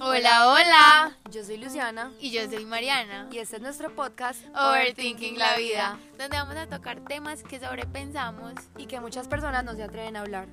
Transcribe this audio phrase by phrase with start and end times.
[0.00, 1.16] Hola, hola.
[1.30, 3.28] Yo soy Luciana Y yo soy Mariana.
[3.30, 8.54] y este es nuestro podcast Overthinking la vida, donde vamos a tocar temas que sobrepensamos.
[8.78, 10.48] y que muchas personas no se atreven a hablar.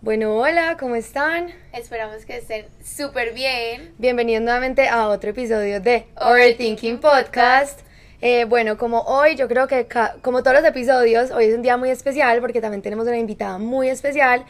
[0.00, 1.50] Bueno, hola, ¿cómo están?
[1.74, 3.94] Esperamos que estén súper bien.
[3.98, 7.80] Bienvenidos nuevamente a otro episodio de Overthinking Overthinking Podcast.
[8.26, 9.86] Eh, bueno, como hoy, yo creo que
[10.22, 13.58] como todos los episodios, hoy es un día muy especial porque también tenemos una invitada
[13.58, 14.46] muy especial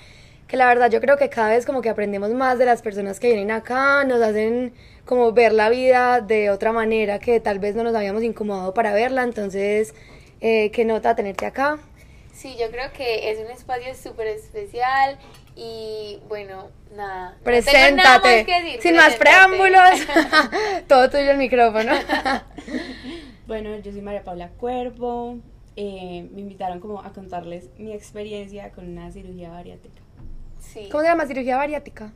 [0.46, 3.18] que la verdad yo creo que cada vez como que aprendemos más de las personas
[3.18, 4.72] que vienen acá, nos hacen
[5.04, 8.92] como ver la vida de otra manera que tal vez no nos habíamos incomodado para
[8.92, 9.92] verla, entonces,
[10.40, 11.80] eh, qué nota tenerte acá.
[12.32, 15.18] Sí, yo creo que es un espacio súper especial
[15.56, 17.30] y bueno, nada.
[17.30, 17.96] no Preséntate.
[17.96, 19.98] nada más que decir, Sin más preámbulos.
[20.86, 21.92] Todo tuyo el micrófono.
[23.46, 25.38] Bueno, yo soy María Paula Cuervo.
[25.76, 30.00] eh, me invitaron como a contarles mi experiencia con una cirugía bariátrica.
[30.60, 30.88] Sí.
[30.90, 32.12] ¿Cómo se llama cirugía bariátrica?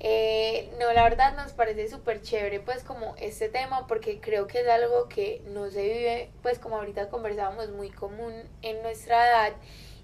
[0.00, 4.60] Eh, no, la verdad nos parece súper chévere pues como este tema porque creo que
[4.60, 9.52] es algo que no se vive pues como ahorita conversábamos muy común en nuestra edad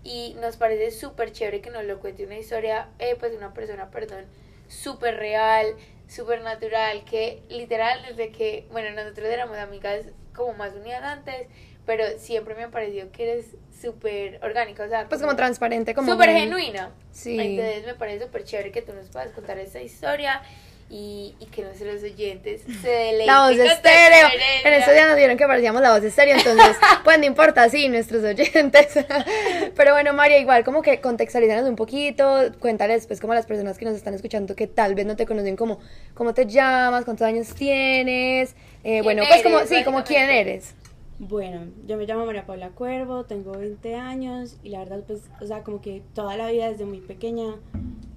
[0.03, 3.53] y nos parece súper chévere que nos lo cuente una historia eh, pues de una
[3.53, 4.25] persona perdón
[4.69, 5.67] súper real
[6.11, 11.47] súper natural que literal desde que bueno nosotros éramos amigas como más unidas antes
[11.87, 16.13] pero siempre me ha parecido que eres súper orgánica o sea Pues como transparente, como
[16.13, 16.91] súper genuina.
[17.13, 17.39] Sí.
[17.41, 20.43] Entonces me parece súper chévere que tú nos puedas contar esta historia
[20.91, 23.27] y, y que nuestros oyentes se deleiten.
[23.27, 24.29] La voz estéreo.
[24.65, 27.89] En estos días nos dieron que parecíamos la voz estéreo, entonces, pues no importa, sí,
[27.89, 28.99] nuestros oyentes.
[29.77, 33.79] Pero bueno, María, igual como que contextualizanos un poquito, cuéntales pues como a las personas
[33.79, 35.79] que nos están escuchando que tal vez no te conocen como
[36.15, 40.75] cómo te llamas, cuántos años tienes, eh, ¿Quién bueno, pues como, sí, como quién eres.
[41.21, 45.47] Bueno, yo me llamo María Paula Cuervo, tengo 20 años y la verdad, pues, o
[45.47, 47.57] sea, como que toda la vida desde muy pequeña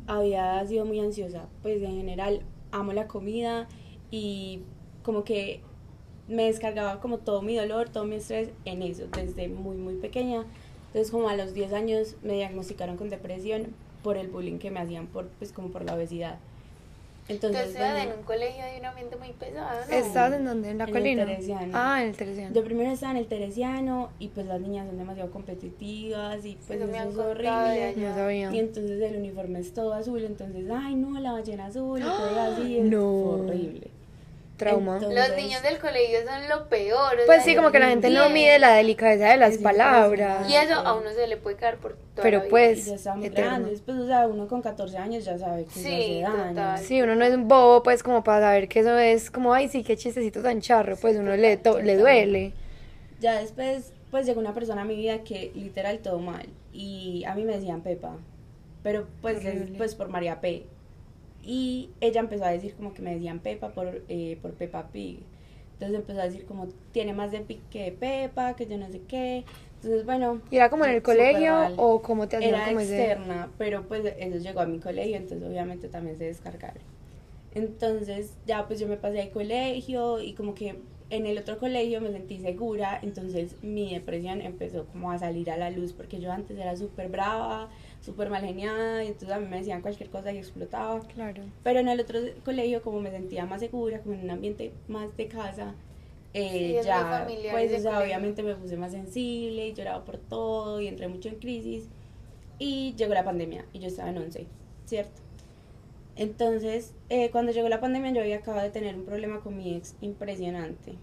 [0.08, 1.46] había sido muy ansiosa.
[1.62, 3.70] Pues en general amo la comida
[4.12, 4.62] y
[5.04, 5.62] como que
[6.28, 10.46] me descargaba como todo mi dolor, todo mi estrés en eso, desde muy, muy pequeña.
[10.88, 13.74] Entonces, como a los 10 años me diagnosticaron con depresión
[14.04, 16.40] por el bullying que me hacían, por, pues, como por la obesidad.
[17.30, 19.96] Entonces, Entonces, en un colegio de un ambiente muy pesado, ¿no?
[19.96, 20.70] ¿Estás en dónde?
[20.72, 21.26] ¿En la En el colina?
[21.26, 21.72] Teresiano.
[21.74, 22.54] Ah, en el Teresiano.
[22.54, 26.70] Yo primero estaba en el Teresiano y pues las niñas son demasiado competitivas y pues
[26.72, 27.94] Eso eso, me han es horrible.
[27.98, 28.54] No sabía.
[28.54, 32.42] Y entonces el uniforme es todo azul, entonces, ay no, la ballena azul y todo
[32.54, 33.10] así, es No.
[33.10, 33.88] horrible.
[34.64, 34.98] Trauma.
[34.98, 37.14] Entonces- Los niños del colegio son lo peor.
[37.14, 38.34] o Pues sea, sí, como que la gente no bien.
[38.34, 40.50] mide la delicadeza de las Es palabras.
[40.50, 42.50] Y eso a uno se le puede caer por toda Pero la vida.
[42.50, 45.82] pues- Y ya grandes, pues o sea, uno con 14 años ya sabe que Sí,
[45.84, 46.78] se hace daño.
[46.84, 49.68] Sí, uno no es un bobo, pues, como para saber que eso es como, ay,
[49.70, 52.54] sí, qué chistecito tan charro, pues uno le, to- le duele.
[53.20, 56.46] Ya después, pues llegó una persona a mi vida que literal todo mal.
[56.74, 58.16] Y a mí me decían Pepa.
[58.84, 60.66] Pero pues, es- pues por María P.
[61.44, 65.20] Y ella empezó a decir como que me decían Pepa por, eh, por Peppa Pig.
[65.74, 68.90] Entonces empezó a decir como tiene más de Pig que de Pepa, que yo no
[68.90, 69.44] sé qué.
[69.76, 70.42] Entonces, bueno.
[70.50, 71.74] ¿Y era como en el colegio mal.
[71.76, 72.96] o cómo te hacían Era como ese?
[72.98, 76.82] externa, pero pues eso llegó a mi colegio, entonces obviamente también se descargaron.
[77.54, 80.76] Entonces ya pues yo me pasé al colegio y como que
[81.10, 85.58] en el otro colegio me sentí segura, entonces mi depresión empezó como a salir a
[85.58, 87.70] la luz porque yo antes era súper brava,
[88.02, 91.02] súper mal geniada y entonces a mí me decían cualquier cosa y explotaba.
[91.02, 91.44] Claro.
[91.64, 95.16] Pero en el otro colegio como me sentía más segura, como en un ambiente más
[95.16, 95.76] de casa,
[96.34, 100.18] eh, Sí, ya familiar pues o sea, obviamente me puse más sensible y lloraba por
[100.18, 101.88] todo y entré mucho en crisis
[102.58, 104.48] y llegó la pandemia y yo estaba en 11,
[104.86, 105.23] ¿cierto?
[106.16, 109.76] Entonces, eh, cuando llegó la pandemia yo había acabado de tener un problema con mi
[109.76, 110.94] ex impresionante.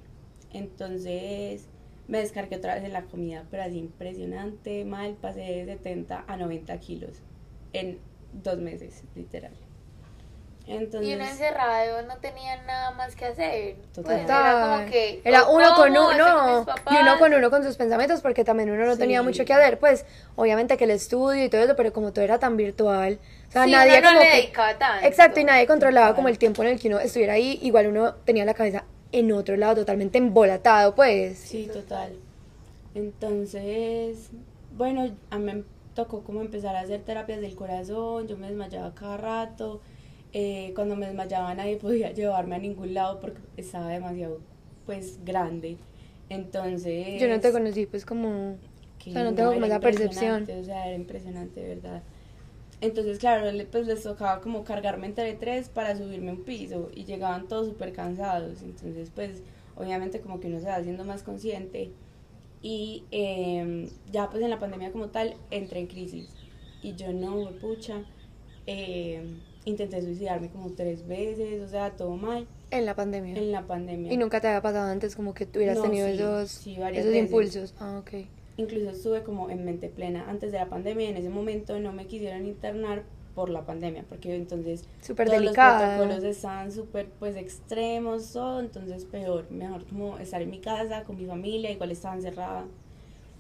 [0.53, 1.69] Entonces
[2.09, 6.37] me descargué otra vez en la comida, pero así impresionante, mal, pasé de 70 a
[6.37, 7.23] 90 kilos
[7.73, 7.99] en
[8.33, 9.53] dos meses, literal.
[10.71, 13.77] Entonces, Y uno encerrado no tenía nada más que hacer.
[13.95, 14.05] Total.
[14.05, 15.21] Pues era como que.
[15.25, 18.87] Era o uno con uno y uno con uno con sus pensamientos porque también uno
[18.87, 20.05] no tenía mucho que hacer, pues
[20.37, 23.19] obviamente que el estudio y todo eso, pero como todo era tan virtual,
[23.49, 25.07] o sea, Sí, nadie uno no como le que- dedicaba tanto.
[25.07, 26.17] Exacto, y nadie controlaba Total.
[26.17, 29.33] como el tiempo en el que uno estuviera ahí, igual uno tenía la cabeza en
[29.33, 31.39] otro lado totalmente embolatado, pues.
[31.39, 32.13] Sí, total.
[32.95, 34.31] Entonces,
[34.77, 35.65] bueno, a mí me
[35.95, 39.81] tocó como empezar a hacer terapias del corazón, yo me desmayaba cada rato,
[40.33, 44.41] eh, cuando me desmayaba nadie podía llevarme a ningún lado porque estaba demasiado,
[44.87, 45.77] pues, grande.
[46.29, 47.21] Entonces...
[47.21, 48.57] Yo no te conocí, pues como...
[48.99, 50.43] que o sea, no tengo como esa percepción.
[50.43, 52.03] O sea, era impresionante, de verdad.
[52.81, 57.47] Entonces, claro, pues les tocaba como cargarme entre tres para subirme un piso y llegaban
[57.47, 58.63] todos súper cansados.
[58.63, 59.43] Entonces, pues,
[59.77, 61.91] obviamente como que uno se va haciendo más consciente
[62.63, 66.29] y em, ya pues en la pandemia como tal entré en crisis
[66.83, 68.05] y yo no, pucha,
[68.67, 69.23] eh,
[69.65, 72.47] intenté suicidarme como tres veces, o sea, todo mal.
[72.71, 73.37] En la pandemia.
[73.37, 74.13] En la pandemia.
[74.13, 77.75] ¿Y nunca te había pasado antes como que tuvieras tenido esos, esos impulsos?
[77.79, 78.27] Ah, ok.
[78.57, 81.93] Incluso estuve como en mente plena antes de la pandemia y en ese momento no
[81.93, 83.03] me quisieron internar
[83.35, 85.97] por la pandemia, porque entonces super todos delicada.
[85.97, 91.05] los protocolos estaban súper pues extremos, todo, entonces peor, mejor como estar en mi casa
[91.05, 92.67] con mi familia, igual estaba encerrada.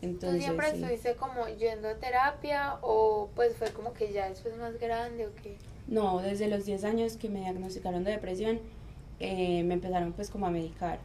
[0.01, 4.57] Entonces, ¿Tú siempre estuviste como yendo a terapia o pues fue como que ya después
[4.57, 5.57] más grande o qué?
[5.91, 8.61] No, desde los 10 años que me diagnosticaron de depresión,
[9.19, 11.01] eh, me empezaron pues como a medicar.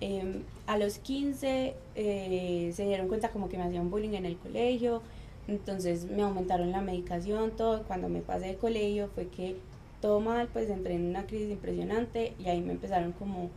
[0.00, 4.36] Em, a los 15 eh, se dieron cuenta como que me hacían bullying en el
[4.36, 5.02] colegio,
[5.46, 7.84] entonces me aumentaron la medicación, todo.
[7.84, 9.56] Cuando me pasé de colegio fue que
[10.00, 13.50] todo mal, pues entré en una crisis impresionante y ahí me empezaron como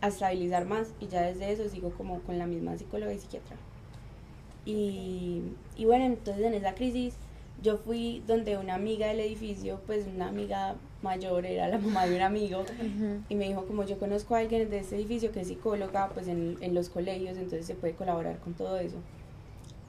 [0.00, 3.56] a estabilizar más y ya desde eso sigo como con la misma psicóloga y psiquiatra.
[4.64, 5.42] Y,
[5.76, 7.14] y bueno, entonces en esa crisis
[7.62, 12.16] yo fui donde una amiga del edificio, pues una amiga mayor, era la mamá de
[12.16, 12.64] un amigo,
[13.28, 16.28] y me dijo como yo conozco a alguien de este edificio que es psicóloga, pues
[16.28, 18.96] en, en los colegios, entonces se puede colaborar con todo eso.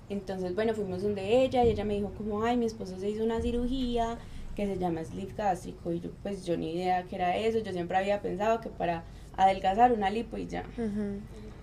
[0.10, 3.24] Entonces, bueno, fuimos donde ella y ella me dijo como, ay, mi esposo se hizo
[3.24, 4.18] una cirugía
[4.56, 7.72] que se llama sleeve gástrico y yo pues yo ni idea que era eso, yo
[7.74, 9.04] siempre había pensado que para
[9.36, 10.64] adelgazar una lipo y ya.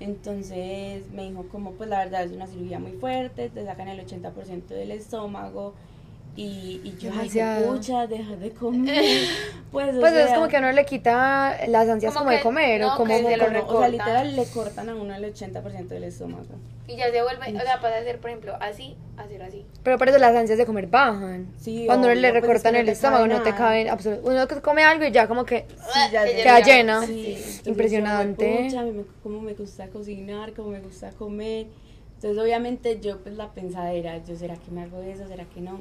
[0.00, 4.04] Entonces me dijo como pues la verdad es una cirugía muy fuerte, te sacan el
[4.06, 5.74] 80% del estómago,
[6.36, 7.30] y, y yo, ay,
[7.66, 9.04] pucha, deja de comer.
[9.74, 12.94] Pues, pues es como que a uno le quita las ansias como, de comer, o
[12.94, 16.44] como, se lo O sea, literal le cortan a uno el 80% del estómago.
[16.86, 19.66] Y ya se vuelve, o sea, pasa de ser, por ejemplo, así, a ser así.
[19.82, 21.48] Pero por eso las ansias de comer bajan.
[21.58, 24.54] Sí, Cuando uno le pues, recortan el estómago, no te caben absolutamente.
[24.54, 25.66] Uno come algo y ya como que
[26.12, 27.04] ya queda llena.
[27.64, 28.66] Impresionante.
[28.66, 28.86] Pucha, a
[29.24, 31.66] como me gusta cocinar, como me gusta comer.
[32.14, 35.26] Entonces, obviamente, yo, pues la pensadera, yo, ¿será que me hago eso?
[35.26, 35.80] ¿Será que no?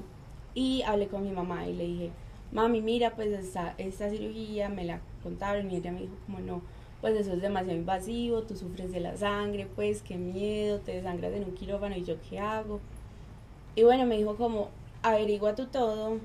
[0.54, 2.12] Y hablé con mi mamá y le dije,
[2.52, 6.62] mami, mira, pues esta, esta cirugía me la contaron y ella me dijo, como no,
[7.02, 11.34] pues eso es demasiado invasivo, tú sufres de la sangre, pues qué miedo, te desangras
[11.34, 12.80] en un quirófano y yo qué hago.
[13.76, 14.70] Y bueno, me dijo como,
[15.02, 16.20] averigua tú todo,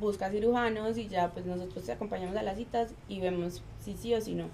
[0.00, 4.14] busca cirujanos y ya pues nosotros te acompañamos a las citas y vemos si sí
[4.14, 4.46] o si no.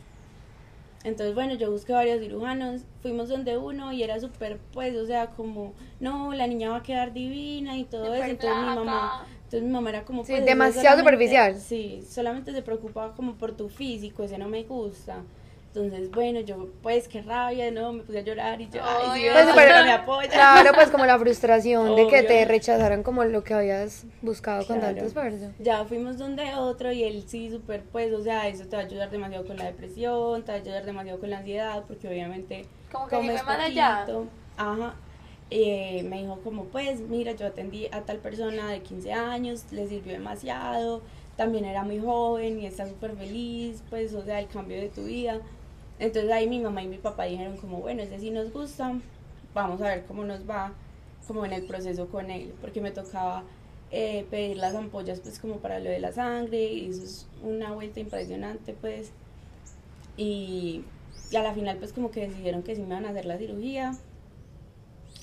[1.02, 5.30] Entonces, bueno, yo busqué varios cirujanos, fuimos donde uno y era súper, pues, o sea,
[5.30, 8.24] como, no, la niña va a quedar divina y todo eso.
[8.24, 11.56] Entonces mi mamá, entonces mi mamá era como, sí, pues, demasiado superficial.
[11.56, 15.22] Sí, solamente se preocupaba como por tu físico, ese no me gusta.
[15.72, 17.92] Entonces, bueno, yo, pues, qué rabia, ¿no?
[17.92, 20.28] Me puse a llorar y yo, ay, Dios, pues, me apoya.
[20.28, 24.80] Claro, pues, como la frustración de que te rechazaran como lo que habías buscado con
[24.80, 25.52] tanto esfuerzo.
[25.60, 28.86] Ya fuimos donde otro y él sí, súper, pues, o sea, eso te va a
[28.86, 32.66] ayudar demasiado con la depresión, te va a ayudar demasiado con la ansiedad, porque obviamente...
[32.90, 34.06] Como que me manda allá.
[34.56, 34.94] Ajá.
[35.50, 39.86] Eh, me dijo como, pues, mira, yo atendí a tal persona de 15 años, le
[39.86, 41.02] sirvió demasiado,
[41.36, 45.04] también era muy joven y está súper feliz, pues, o sea, el cambio de tu
[45.04, 45.40] vida
[46.00, 48.98] entonces ahí mi mamá y mi papá dijeron como, bueno, ese sí nos gusta,
[49.54, 50.72] vamos a ver cómo nos va,
[51.26, 53.44] como en el proceso con él, porque me tocaba
[53.90, 57.72] eh, pedir las ampollas pues como para lo de la sangre y eso es una
[57.72, 59.12] vuelta impresionante pues.
[60.16, 60.84] Y,
[61.30, 63.36] y a la final pues como que decidieron que sí me iban a hacer la
[63.36, 63.94] cirugía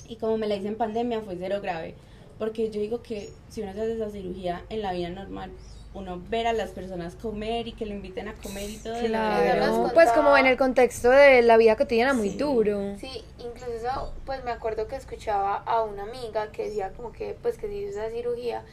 [0.08, 1.96] y como me la hice en pandemia fue cero grave,
[2.38, 5.50] porque yo digo que si uno se hace esa cirugía en la vida normal
[5.94, 9.90] uno ver a las personas comer y que lo inviten a comer y todo claro.
[9.94, 12.96] pues como en el contexto de la vida cotidiana muy duro.
[12.98, 17.56] Sí incluso pues me acuerdo que escuchaba a una amiga que decía como que pues
[17.56, 18.64] que se hizo esa cirugía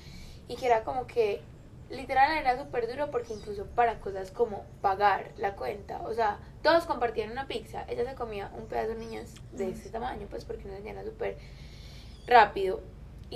[0.47, 1.41] y que era como que
[1.89, 6.85] literal era súper duro porque incluso para cosas como pagar la cuenta o sea todos
[6.85, 10.65] compartían una pizza ella se comía un pedazo de niños de ese tamaño pues porque
[10.65, 11.37] no se llena súper
[12.25, 12.81] rápido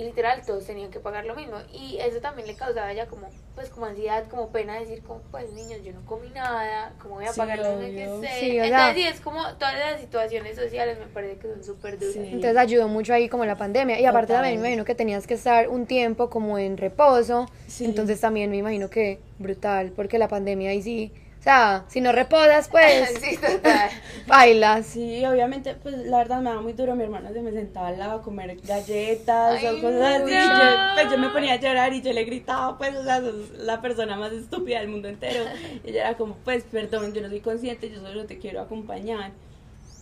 [0.00, 1.56] y literal todos tenían que pagar lo mismo.
[1.74, 5.20] Y eso también le causaba a ella como pues como ansiedad como pena decir como
[5.30, 9.02] pues niños yo no comí nada cómo voy a pagar lo que sé entonces sí,
[9.02, 12.16] es como todas las situaciones sociales me parece que son súper duras.
[12.16, 14.00] Entonces ayudó mucho ahí como la pandemia.
[14.00, 17.46] Y aparte también me imagino que tenías que estar un tiempo como en reposo.
[17.80, 22.12] Entonces también me imagino que brutal porque la pandemia ahí sí o sea, si no
[22.12, 23.18] reposas, pues.
[23.20, 23.88] sí, total.
[24.26, 24.84] Bailas.
[24.84, 26.94] Sí, obviamente, pues la verdad me daba muy duro.
[26.94, 30.34] Mi hermana se me sentaba al lado a comer galletas o cosas así.
[30.34, 33.52] Yo, pues yo me ponía a llorar y yo le gritaba, pues, o sea, sos
[33.56, 35.44] la persona más estúpida del mundo entero.
[35.82, 39.32] Y ella era como, pues, perdón, yo no soy consciente, yo solo te quiero acompañar.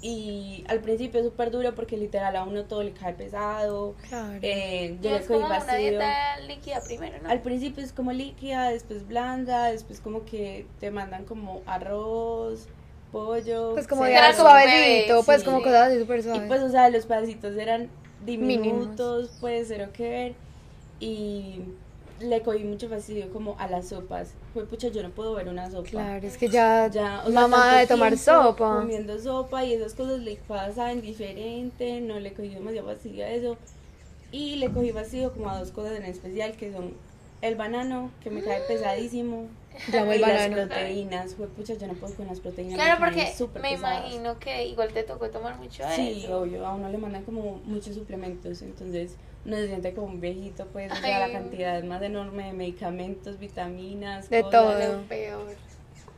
[0.01, 3.95] Y al principio es súper duro porque literal a uno todo le cae pesado.
[4.09, 4.39] Claro.
[4.43, 7.29] Eh, yo es como una dieta líquida primero, ¿no?
[7.29, 12.69] Al principio es como líquida, después blanda, después como que te mandan como arroz,
[13.11, 13.73] pollo.
[13.75, 15.45] Pues como de suavecito, pues sí.
[15.47, 16.43] como cosas así súper Y suaves.
[16.47, 17.89] pues, o sea, los pedacitos eran
[18.25, 18.63] Mínimos.
[18.63, 20.35] diminutos, pues cero que ver.
[21.01, 21.61] Y
[22.21, 24.31] le cogí mucho fastidio como a las sopas.
[24.53, 25.89] Fue pucha, yo no puedo ver una sopa.
[25.89, 28.81] Claro, es que ya, Ya, o mamá de tomar sopa.
[28.81, 33.57] Comiendo sopa y esas cosas licuadas saben diferente, no le cogí demasiado fastidio a eso.
[34.31, 36.93] Y le cogí fastidio como a dos cosas en especial, que son
[37.41, 39.47] el banano, que me cae pesadísimo,
[39.93, 40.57] Yo amo el y banano.
[40.57, 41.35] las proteínas.
[41.35, 42.75] Fue pucha, yo no puedo con las proteínas.
[42.75, 43.17] Claro, porque
[43.55, 43.79] me pesadas.
[43.79, 46.41] imagino que igual te tocó tomar mucho de Sí, eso.
[46.41, 50.67] obvio, a uno le mandan como muchos suplementos, entonces uno se siente como un viejito,
[50.73, 51.33] pues, o sea, Ay.
[51.33, 54.61] la cantidad más enorme de medicamentos, vitaminas, De cosas.
[54.61, 54.93] todo.
[54.99, 55.47] Lo peor.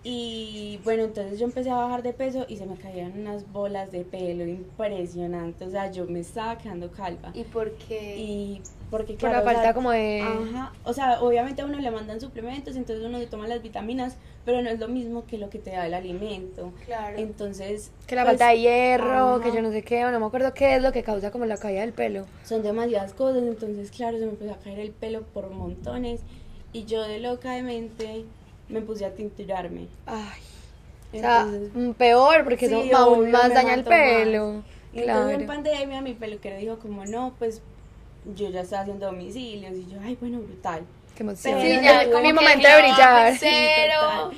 [0.03, 3.93] Y bueno, entonces yo empecé a bajar de peso y se me caían unas bolas
[3.93, 7.31] de pelo impresionantes, o sea, yo me estaba quedando calva.
[7.35, 8.17] ¿Y por qué?
[8.17, 10.23] Y porque Por claro, la o sea, falta como de...
[10.23, 14.17] Ajá, o sea, obviamente a uno le mandan suplementos, entonces uno se toma las vitaminas,
[14.47, 16.73] pero no es lo mismo que lo que te da el alimento.
[16.87, 17.19] Claro.
[17.19, 19.43] Entonces, Que la pues, falta de hierro, ajá.
[19.45, 21.45] que yo no sé qué, o no me acuerdo qué es lo que causa como
[21.45, 22.25] la caída del pelo.
[22.43, 26.23] son demasiadas cosas, entonces claro, se me empezó a caer el pelo por montones
[26.73, 28.25] y yo de loca de mente
[28.71, 29.87] me puse a tinturarme.
[30.07, 30.41] Ay,
[31.13, 33.99] o sea, Entonces, mm, peor porque sí, eso aún más daña el mató más.
[34.01, 34.63] pelo.
[34.93, 35.47] y entonces en Claro.
[35.47, 37.63] pandemia mi peluquero dijo como no, pues
[38.37, 40.83] yo ya estaba haciendo domicilios y yo, ay bueno, brutal.
[41.17, 41.59] Qué emoción.
[41.61, 43.33] Pero Sí, ya como mi momento de brillar.
[43.33, 44.31] Sí, Cero.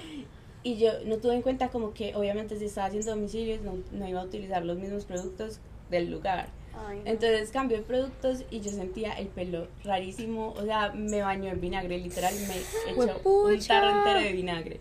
[0.65, 4.07] Y yo no tuve en cuenta como que obviamente si estaba haciendo domicilios no, no
[4.09, 5.59] iba a utilizar los mismos productos
[5.91, 6.49] del lugar.
[6.87, 7.11] Ay, no.
[7.11, 11.61] Entonces cambié de productos y yo sentía el pelo rarísimo, o sea, me bañó en
[11.61, 14.81] vinagre, literal me echó un tarro entero de vinagre.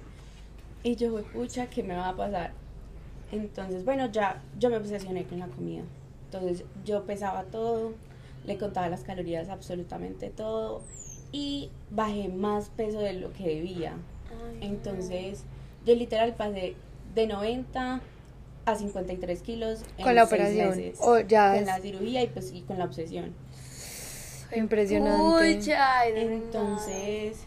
[0.84, 2.53] Y yo, pucha, ¿qué me va a pasar?
[3.31, 5.84] Entonces, bueno, ya yo me obsesioné con la comida.
[6.25, 7.93] Entonces, yo pesaba todo,
[8.46, 10.81] le contaba las calorías absolutamente todo
[11.31, 13.93] y bajé más peso de lo que debía.
[14.29, 14.67] Ay.
[14.67, 15.43] Entonces,
[15.86, 16.75] yo literal pasé
[17.13, 18.01] de 90
[18.65, 20.70] a 53 kilos en Con la seis operación.
[20.70, 20.98] meses.
[21.01, 23.34] O ya con es la cirugía y pues y con la obsesión.
[24.56, 25.56] impresionante.
[25.56, 27.38] Pucha, Entonces,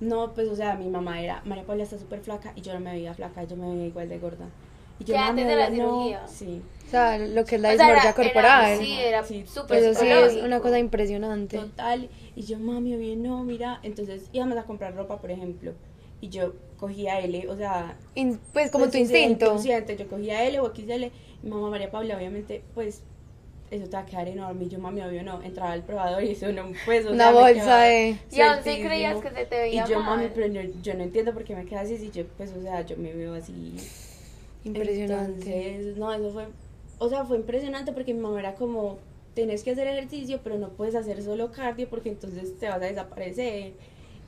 [0.00, 2.80] no, pues o sea, mi mamá era, María Paula está súper flaca y yo no
[2.80, 4.46] me veía flaca, yo me veía igual de gorda.
[4.98, 6.28] Y yo ¿Qué mami, antes de la no, cirugía?
[6.28, 8.64] Sí, O sea, lo que es la O sea, dismorfia era- corporal.
[8.72, 11.58] Era, sí, era Sí, súper Eso sí es una cosa impresionante.
[11.58, 12.08] total.
[12.36, 15.72] Y yo, mami, oye, no, mira, entonces íbamos a comprar ropa, por ejemplo,
[16.24, 19.56] y yo cogía L, o sea, In- pues como pues, tu instinto.
[19.62, 21.04] yo cogía L o XL,
[21.42, 23.02] y mamá María Paula, obviamente, pues
[23.70, 24.64] eso te va a quedar enorme.
[24.64, 27.32] Y yo, mami, obvio no, entraba al probador y eso no, pues, o Una sea,
[27.32, 30.18] bolsa de- Y aún sí creías que se te veía Y yo, mal.
[30.18, 32.62] mami, pero yo, yo no entiendo por qué me queda así, si yo, pues, o
[32.62, 33.74] sea, yo me veo así.
[34.64, 35.68] Impresionante.
[35.74, 36.46] Entonces, no, eso fue,
[36.98, 38.98] o sea, fue impresionante porque mi mamá era como,
[39.34, 42.86] tienes que hacer ejercicio, pero no puedes hacer solo cardio porque entonces te vas a
[42.86, 43.72] desaparecer.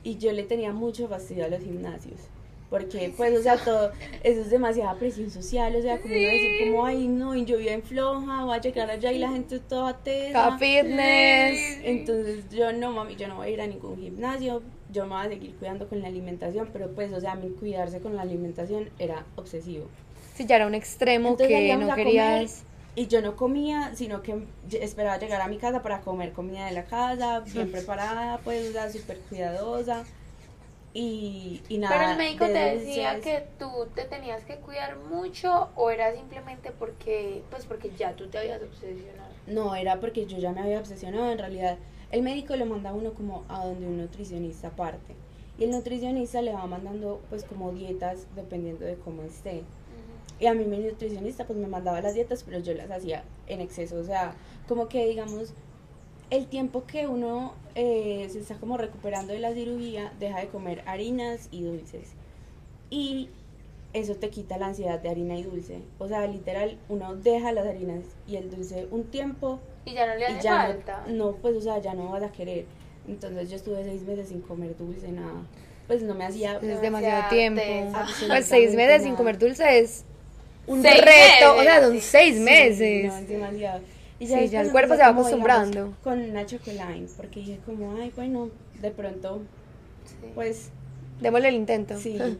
[0.07, 2.21] Y yo le tenía mucho fastidio a los gimnasios.
[2.69, 3.91] Porque, pues, o sea, todo,
[4.23, 7.57] eso es demasiada presión social, o sea, como uno decir, como, ay, no, y yo
[7.57, 10.57] bien floja, voy a llegar allá y la gente toda tesa.
[10.57, 11.79] Fitness.
[11.83, 14.61] Entonces yo no, mami, yo no voy a ir a ningún gimnasio,
[14.93, 17.99] yo me voy a seguir cuidando con la alimentación, pero pues, o sea, mi cuidarse
[17.99, 19.87] con la alimentación era obsesivo.
[20.35, 22.63] Sí, ya era un extremo Entonces que no querías.
[22.97, 26.71] Y yo no comía, sino que esperaba llegar a mi casa para comer comida de
[26.71, 30.03] la casa, bien preparada, pues, o sea, súper cuidadosa.
[30.95, 31.95] Y, y nada.
[31.95, 36.71] Pero el médico te decía que tú te tenías que cuidar mucho o era simplemente
[36.71, 39.29] porque, pues porque ya tú te habías obsesionado.
[39.45, 41.31] No, era porque yo ya me había obsesionado.
[41.31, 41.77] En realidad,
[42.11, 45.13] el médico lo manda a uno como a donde un nutricionista aparte.
[45.59, 49.61] Y el nutricionista le va mandando, pues, como dietas dependiendo de cómo esté.
[50.39, 53.61] Y a mí mi nutricionista, pues, me mandaba las dietas, pero yo las hacía en
[53.61, 53.97] exceso.
[53.97, 54.35] O sea,
[54.67, 55.53] como que, digamos,
[56.29, 60.83] el tiempo que uno eh, se está como recuperando de la cirugía, deja de comer
[60.85, 62.09] harinas y dulces.
[62.89, 63.29] Y
[63.93, 65.81] eso te quita la ansiedad de harina y dulce.
[65.97, 70.15] O sea, literal, uno deja las harinas y el dulce un tiempo Y ya no
[70.15, 71.03] le y hace ya falta.
[71.07, 72.65] no, no, pues, o sea, ya no vas a querer.
[73.07, 75.47] Entonces yo estuve seis meses sin comer dulce, nada.
[75.87, 76.57] Pues no me hacía...
[76.57, 77.61] Es demasiado tiempo.
[78.27, 79.17] Pues seis meses sin nada.
[79.17, 80.05] comer dulce es
[80.67, 81.55] un Seis reto.
[81.57, 82.01] O sea, meses, son sí.
[82.01, 83.05] seis Sí, meses.
[83.05, 83.81] no, es demasiado.
[84.19, 85.93] Y Sí, ya el cuerpo se va acostumbrando.
[86.03, 88.49] con una chocolate, porque dije como, ay, bueno,
[88.81, 89.41] de pronto,
[90.05, 90.27] Sí.
[90.35, 90.69] pues
[91.21, 91.97] Démosle el intento.
[91.99, 92.17] sí.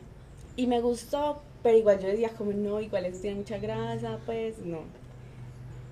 [0.56, 4.58] Y me gustó, pero igual yo decía como, no, igual eso tiene mucha grasa, pues
[4.66, 4.80] no.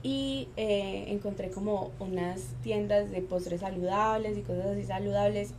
[0.01, 5.49] Y eh, encontré como unas tiendas de postres saludables y cosas así saludables.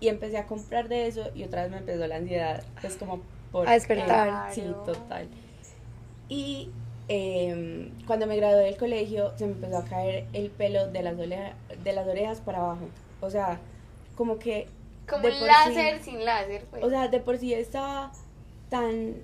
[0.00, 3.20] Y empecé a comprar de eso y otra vez me empezó la ansiedad, pues como
[3.52, 3.66] por...
[3.68, 4.50] A despertar.
[4.50, 5.28] eh, sí, total.
[6.28, 6.70] Y
[7.08, 11.14] eh, cuando me gradué del colegio se me empezó a caer el pelo de las,
[11.16, 11.54] oleja-
[11.84, 12.88] de las orejas para abajo.
[13.20, 13.60] O sea,
[14.16, 14.66] como que...
[15.08, 16.82] Como un láser sí- sin láser, pues.
[16.82, 18.10] o sea, de por sí estaba
[18.70, 19.14] tan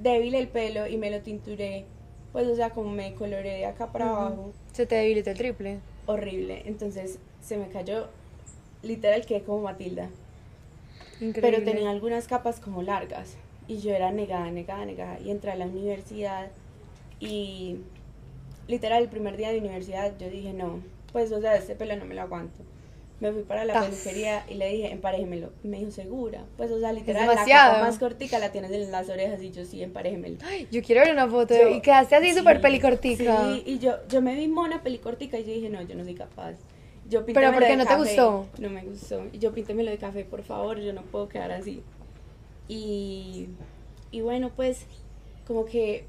[0.00, 1.84] débil el pelo y me lo tinturé,
[2.32, 5.78] pues o sea, como me coloré de acá para abajo, Se te debilitó el triple.
[6.06, 6.62] horrible.
[6.64, 8.08] Entonces se me cayó,
[8.82, 10.08] literal quedé como Matilda.
[11.20, 11.40] Increíble.
[11.42, 13.36] Pero tenía algunas capas como largas.
[13.68, 15.18] Y yo era negada, negada, negada.
[15.20, 16.48] Y entré a la universidad
[17.20, 17.76] y
[18.68, 20.80] literal el primer día de universidad yo dije, no,
[21.12, 22.62] pues o sea, este pelo no me lo aguanto.
[23.20, 23.86] Me fui para la Tas.
[23.86, 25.50] peluquería y le dije, emparéjemelo.
[25.62, 26.44] Y me dijo, segura.
[26.56, 29.64] Pues o sea, literal, la capa más cortica la tienes en las orejas y yo
[29.64, 30.36] sí, emparéjemelo.
[30.44, 31.54] Ay, yo quiero ver una foto.
[31.54, 33.44] Yo- y quedaste así sí, súper pelicortica.
[33.54, 36.14] Sí, y yo, yo me vi mona pelicortica y yo dije, no, yo no soy
[36.14, 36.56] capaz.
[37.08, 38.00] Yo ¿Pero por qué no te café.
[38.02, 38.46] gustó?
[38.58, 39.22] No me gustó.
[39.32, 41.82] Y yo píntemelo de café, por favor, yo no puedo quedar así.
[42.68, 43.48] Y,
[44.10, 44.86] y bueno, pues
[45.46, 46.06] como que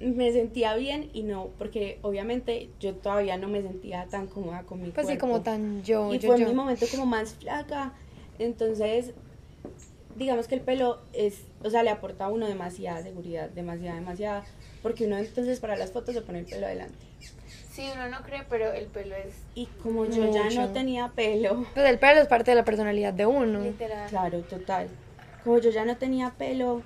[0.00, 4.82] me sentía bien y no, porque obviamente yo todavía no me sentía tan cómoda con
[4.82, 5.26] mi Pues sí, cuerpo.
[5.26, 6.46] como tan yo, Y yo, fue yo.
[6.48, 7.94] mi momento como más flaca.
[8.38, 9.12] Entonces,
[10.16, 14.44] digamos que el pelo es, o sea, le aporta a uno demasiada seguridad, demasiada, demasiada.
[14.82, 16.94] Porque uno entonces para las fotos se pone el pelo adelante.
[17.72, 21.66] Sí, uno no cree, pero el pelo es Y como yo ya no tenía pelo,
[21.74, 23.60] Pues el pelo es parte de la personalidad de uno.
[23.60, 24.08] literal.
[24.08, 24.88] claro, total.
[25.46, 26.82] Como yo ya no tenía pelo,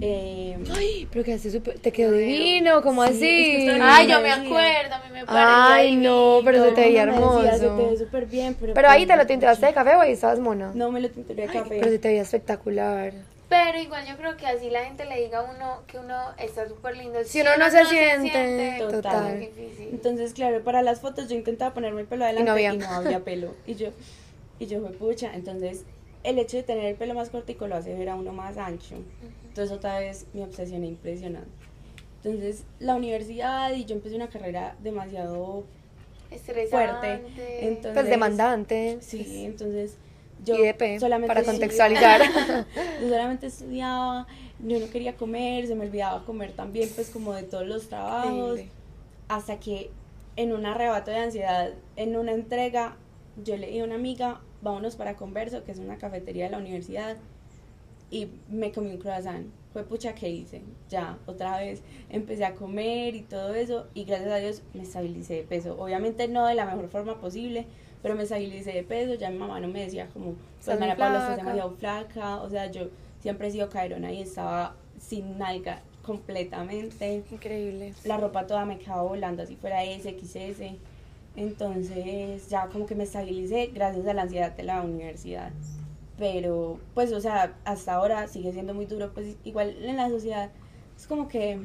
[0.00, 1.78] eh, Ay, pero quedaste súper.
[1.78, 3.64] Te quedó Pero- divino, como Sí, es así?
[3.66, 7.06] que Ay, yo me acuerdo, a mí me parecía Ay, no, pero se te veía
[7.06, 7.42] decía, hermoso.
[7.42, 8.74] se te ve súper bien, pero...
[8.74, 10.72] Pero ahí te lo tinturaste de café o ahí estabas mona.
[10.74, 11.76] No me lo tinturé de café.
[11.78, 13.12] Pero se te veía espectacular.
[13.48, 16.66] Pero igual yo creo que así la gente le diga a uno que uno está
[16.66, 17.20] súper lindo.
[17.24, 19.38] Si uno no se siente, es total.
[19.38, 19.90] difícil.
[19.92, 23.20] Entonces, claro, para las fotos yo intentaba ponerme el pelo adelante no y no había,
[23.20, 23.54] pelo.
[23.64, 23.90] Y yo,
[24.58, 25.30] y yo fue pucha.
[25.34, 25.84] Entonces,
[26.24, 28.96] el hecho de tener el pelo más cortico lo hace ver a uno más ancho.
[29.48, 31.50] Entonces, otra vez me obsesioné impresionante.
[32.24, 35.64] Entonces, la universidad y yo empecé una carrera demasiado
[36.30, 36.70] Estresante.
[36.70, 37.66] fuerte.
[37.68, 38.98] Entonces, Pues demandante.
[39.00, 39.96] Sí, entonces
[40.44, 42.20] yo IDP, solamente para estudiaba- contextualizar.
[43.02, 44.26] yo solamente estudiaba,
[44.64, 48.60] yo no quería comer, se me olvidaba comer también, pues como de todos los trabajos,
[49.28, 49.90] hasta que
[50.36, 52.96] en un arrebato de ansiedad, en una entrega,
[53.44, 56.58] yo le dije a una amiga, vámonos para Converso, que es una cafetería de la
[56.58, 57.16] universidad,
[58.10, 59.46] y me comí un croissant.
[59.72, 64.30] Fue pucha que hice, ya, otra vez empecé a comer y todo eso, y gracias
[64.30, 65.76] a Dios me estabilicé de peso.
[65.78, 67.66] Obviamente no de la mejor forma posible,
[68.02, 70.96] pero me estabilicé de peso, ya mi mamá no me decía como, pues muy María
[70.96, 72.88] Paula, estás demasiado flaca, o sea, yo
[73.20, 77.94] siempre he sido caerona y estaba sin nalga completamente Increíble.
[78.04, 80.76] la ropa toda me quedaba volando así fuera S, XS.
[81.36, 85.52] Entonces ya como que me estabilicé gracias a la ansiedad de la universidad.
[86.18, 90.50] Pero pues o sea, hasta ahora sigue siendo muy duro, pues igual en la sociedad
[90.96, 91.58] es como que,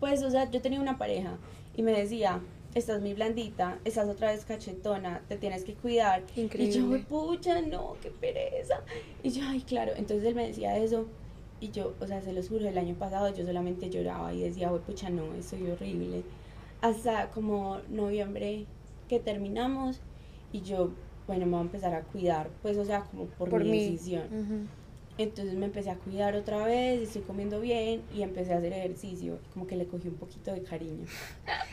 [0.00, 1.38] pues o sea, yo tenía una pareja
[1.76, 2.40] y me decía,
[2.74, 6.22] estás muy blandita, estás otra vez cachetona, te tienes que cuidar.
[6.34, 7.04] Y yo, Increíble.
[7.08, 8.80] pucha, no, qué pereza.
[9.22, 11.06] Y yo, ay, claro, entonces él me decía eso.
[11.60, 14.68] Y yo, o sea, se los juro, el año pasado yo solamente lloraba y decía,
[14.70, 16.24] "Güey, pucha, no, estoy horrible.
[16.82, 18.66] Hasta como noviembre
[19.08, 20.00] que terminamos
[20.52, 20.90] y yo,
[21.26, 23.84] bueno, me voy a empezar a cuidar, pues, o sea, como por, Por mi mí.
[23.90, 24.24] decisión.
[24.32, 24.66] Ujú.
[25.18, 29.38] Entonces me empecé a cuidar otra vez, estoy comiendo bien y empecé a hacer ejercicio.
[29.52, 31.04] Como que le cogí un poquito de cariño.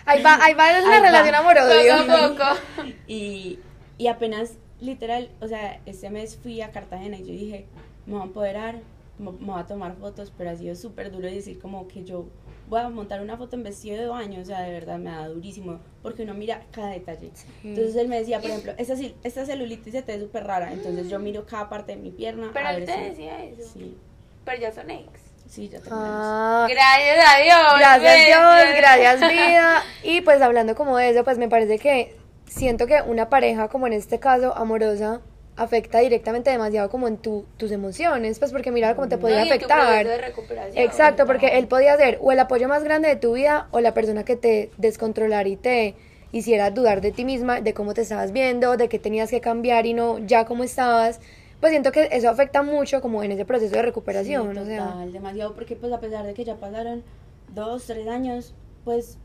[0.06, 1.98] Ahí va, ahí va la Ahí relación amor-odio.
[2.06, 2.94] Poco a poco.
[3.08, 3.60] Y,
[3.98, 7.66] y apenas, literal, o sea, este mes fui a Cartagena y yo dije,
[8.06, 8.80] me voy a empoderar,
[9.18, 12.26] me me voy a tomar fotos, pero ha sido súper duro decir como que yo
[12.70, 15.28] voy a montar una foto en vestido de baño, o sea, de verdad me da
[15.28, 17.32] durísimo, porque uno mira cada detalle.
[17.64, 21.10] Entonces él me decía, por ejemplo, esta, esta celulitis se te ve súper rara, entonces
[21.10, 22.52] yo miro cada parte de mi pierna.
[22.54, 23.62] Pero a él ver te si- decía eso.
[23.74, 23.98] Sí,
[24.46, 25.10] Pero ya son ex.
[25.48, 26.12] sí, ya terminamos.
[26.14, 27.80] Ah, Gracias a Dios.
[27.80, 29.84] Gracias ven, Dios, gracias vida.
[30.04, 33.88] Y pues hablando como de eso, pues me parece que siento que una pareja como
[33.88, 35.22] en este caso amorosa
[35.60, 39.44] afecta directamente demasiado como en tu, tus emociones, pues porque mira cómo te podía No,
[39.46, 40.08] afectar.
[40.08, 40.84] de recuperación.
[40.84, 43.94] Exacto, porque él podía ser o el apoyo más grande de tu vida o la
[43.94, 45.96] persona que te descontrolara y te
[46.32, 49.86] hiciera dudar de ti misma, de cómo te estabas viendo, de que tenías que cambiar
[49.86, 51.20] y no ya como estabas.
[51.60, 54.86] Pues siento que eso afecta mucho como en ese proceso de recuperación, Sí, o sea.
[54.92, 57.04] total, demasiado, porque pues a pesar de que ya pasaron
[57.54, 58.54] dos, tres años,
[58.86, 59.18] pues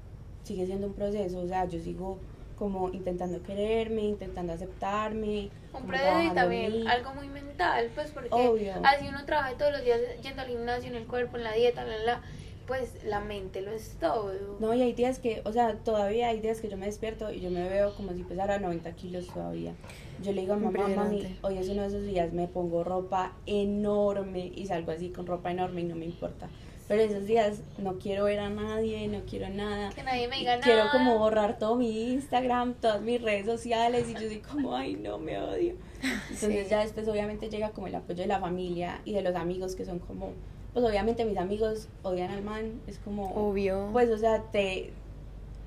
[0.42, 2.18] sigue siendo un proceso, o sea, yo sigo
[2.56, 5.50] como intentando quererme, intentando aceptarme.
[5.72, 6.84] Un y también mí.
[6.86, 8.74] algo muy mental, pues porque Obvio.
[8.84, 11.84] así uno trabaja todos los días yendo al gimnasio, en el cuerpo, en la dieta,
[11.84, 12.22] la, la,
[12.66, 14.32] pues la mente lo es todo.
[14.60, 17.40] No, y hay días que, o sea, todavía hay días que yo me despierto y
[17.40, 19.74] yo me veo como si pesara 90 kilos todavía.
[20.22, 23.32] Yo le digo a mamá, mami, hoy es uno de esos días, me pongo ropa
[23.46, 26.48] enorme y salgo así con ropa enorme y no me importa.
[26.86, 29.88] Pero esos días no quiero ver a nadie, no quiero nada.
[29.90, 30.92] Que nadie me diga Quiero nada.
[30.92, 35.18] como borrar todo mi Instagram, todas mis redes sociales y yo soy como, ay, no,
[35.18, 35.74] me odio.
[36.02, 36.70] Entonces Sí.
[36.70, 39.86] ya después obviamente llega como el apoyo de la familia y de los amigos que
[39.86, 40.32] son como,
[40.74, 43.32] pues obviamente mis amigos odian al man, es como...
[43.34, 43.88] Obvio.
[43.92, 44.92] Pues, o sea, te...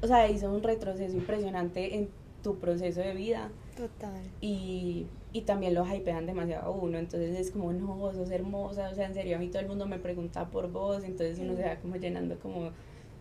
[0.03, 2.10] O sea, hizo un retroceso impresionante en
[2.43, 3.49] tu proceso de vida.
[3.75, 4.21] Total.
[4.41, 8.90] Y, y también lo hypean demasiado a uno, entonces es como, no, vos sos hermosa,
[8.90, 11.56] o sea, en serio, a mí todo el mundo me pregunta por vos, entonces uno
[11.56, 12.72] se va como llenando como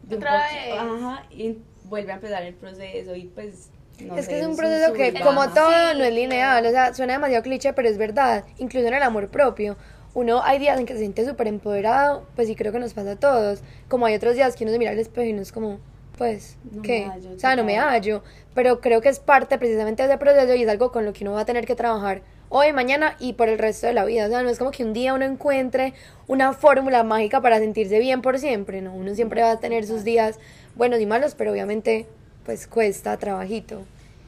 [0.02, 0.78] de un Otra poqui- vez.
[0.78, 3.70] Ajá, y vuelve a empezar el proceso y pues...
[3.98, 6.66] No es que sé, es un un proceso que, como todo, Sí, no es lineal.
[6.66, 8.44] O sea, suena demasiado cliché, pero es verdad.
[8.58, 9.78] Incluso en el amor propio.
[10.12, 13.12] Uno hay días en que se siente súper empoderado, pues sí creo que nos pasa
[13.12, 13.62] a todos.
[13.88, 15.78] Como hay otros días que uno se mira al espejo y no es como,
[16.16, 17.06] pues, No ¿qué?
[17.06, 18.22] me hallo, o sea, no me hallo.
[18.54, 21.24] Pero creo que es parte precisamente de ese proceso y es algo con lo que
[21.24, 24.26] uno va a tener que trabajar hoy, mañana y por el resto de la vida.
[24.26, 25.94] O sea, no es como que un día uno encuentre
[26.26, 28.94] una fórmula mágica para sentirse bien por siempre, ¿no?
[28.94, 30.38] Uno siempre va a tener sus días
[30.74, 32.06] buenos y malos, pero obviamente,
[32.44, 33.82] pues cuesta trabajito.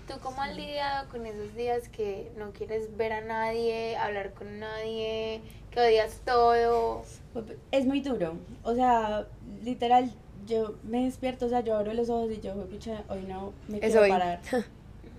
[0.09, 4.59] ¿Tú cómo has lidiado con esos días que no quieres ver a nadie, hablar con
[4.59, 7.05] nadie, que odias todo?
[7.71, 9.27] Es muy duro, o sea,
[9.63, 10.11] literal,
[10.49, 13.79] yo me despierto, o sea, yo abro los ojos y yo, pucha, hoy no me
[13.81, 14.09] quiero hoy.
[14.09, 14.41] parar.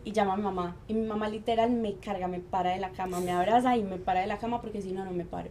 [0.05, 0.75] Y llamo a mi mamá.
[0.87, 3.97] Y mi mamá literal me carga, me para de la cama, me abraza y me
[3.97, 5.49] para de la cama porque si no, no me paro.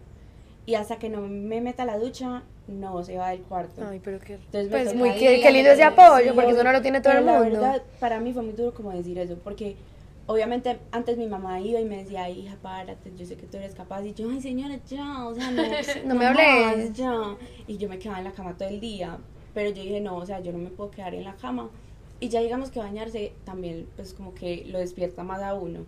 [0.64, 3.86] Y hasta que no me meta a la ducha, no se va del cuarto.
[3.86, 4.34] Ay, pero qué...
[4.34, 7.26] Entonces Pues muy qué, qué lindo ese apoyo, porque eso no lo tiene todo el
[7.26, 7.60] la mundo.
[7.60, 9.76] verdad, para mí fue muy duro como decir eso, porque
[10.26, 13.58] obviamente antes mi mamá iba y me decía, "Ay, hija, párate, yo sé que tú
[13.58, 14.02] eres capaz.
[14.04, 15.62] Y yo, ay, señora, ya, o sea, no,
[16.06, 16.88] No me hables.
[16.88, 17.36] más, ya.
[17.66, 19.18] Y yo me quedaba en la cama todo el día,
[19.54, 21.70] pero yo dije, no, o sea, yo no me puedo quedar en la cama.
[22.20, 25.84] Y ya digamos que bañarse también, pues como que lo despierta más a uno.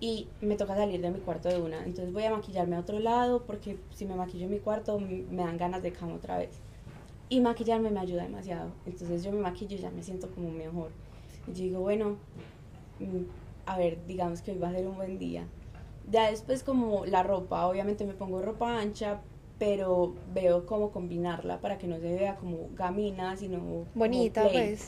[0.00, 1.84] Y me toca salir de mi cuarto de una.
[1.84, 5.42] Entonces voy a maquillarme a otro lado porque si me maquillo en mi cuarto me
[5.42, 6.60] dan ganas de cama otra vez.
[7.28, 8.70] Y maquillarme me ayuda demasiado.
[8.86, 10.90] Entonces yo me maquillo y ya me siento como mejor.
[11.48, 12.16] Y digo, bueno,
[13.00, 13.24] mm,
[13.66, 15.46] a ver, digamos que hoy va a ser un buen día.
[16.10, 19.20] Ya después como la ropa, obviamente me pongo ropa ancha,
[19.58, 24.76] pero veo cómo combinarla para que no se vea como gamina, sino como Bonita, plain.
[24.76, 24.86] pues.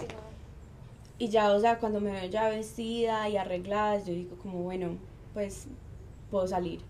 [1.19, 4.97] Y ya, o sea, cuando me veo ya vestida y arreglada, yo digo como, bueno,
[5.35, 5.67] pues
[6.31, 6.81] puedo salir.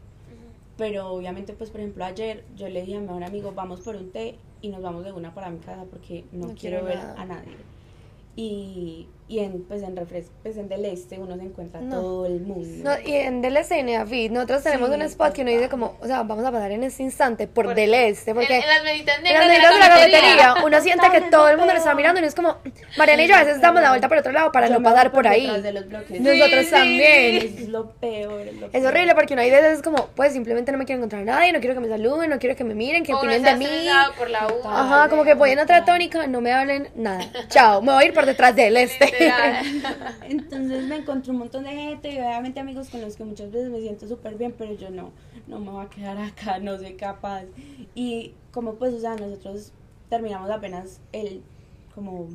[0.76, 3.96] Pero obviamente, pues por ejemplo, ayer yo le dije a mi mejor amigo, vamos por
[3.96, 6.84] un té y nos vamos de una para mi casa porque no, No quiero, quiero
[6.84, 7.56] ver a nadie.
[8.36, 12.00] Y, y en, pues en refres pues en Del Este uno se encuentra No.
[12.00, 12.90] todo el mundo.
[12.90, 15.68] No, y en Del Este en Neafit, nosotros tenemos Sí, un spot que uno dice
[15.68, 18.56] como, o sea, vamos a pasar en este instante por, Por- Del Este, porque...
[18.56, 21.58] en, en las meditas en negras las de la cafetería, uno siente que todo el
[21.58, 22.56] mundo lo está mirando y uno es como,
[22.98, 25.12] Mariana y yo a veces damos la vuelta por otro lado para Yo no pasar
[25.12, 25.46] por ahí.
[25.62, 26.20] de los bloques.
[26.20, 27.36] Nosotros sí, también.
[27.36, 28.48] Es lo peor.
[28.48, 28.86] Es, lo Es peor.
[28.86, 31.52] horrible porque uno hay veces es como, pues simplemente no me quiero encontrar a nadie,
[31.52, 33.66] no quiero que me saluden, no quiero que me miren, que opinen de mí.
[34.18, 34.66] por la U.
[34.68, 37.20] Ajá, como que voy en otra tónica, no me hablen nada.
[37.48, 39.19] Chao, me voy a ir por detrás del este.
[40.28, 43.70] Entonces me encontré un montón de gente y obviamente amigos con los que muchas veces
[43.70, 45.12] me siento súper bien, pero yo no,
[45.46, 47.44] no me voy a quedar acá, no soy capaz.
[47.94, 49.72] Y como pues, o sea, nosotros
[50.08, 51.42] terminamos apenas el,
[51.94, 52.28] como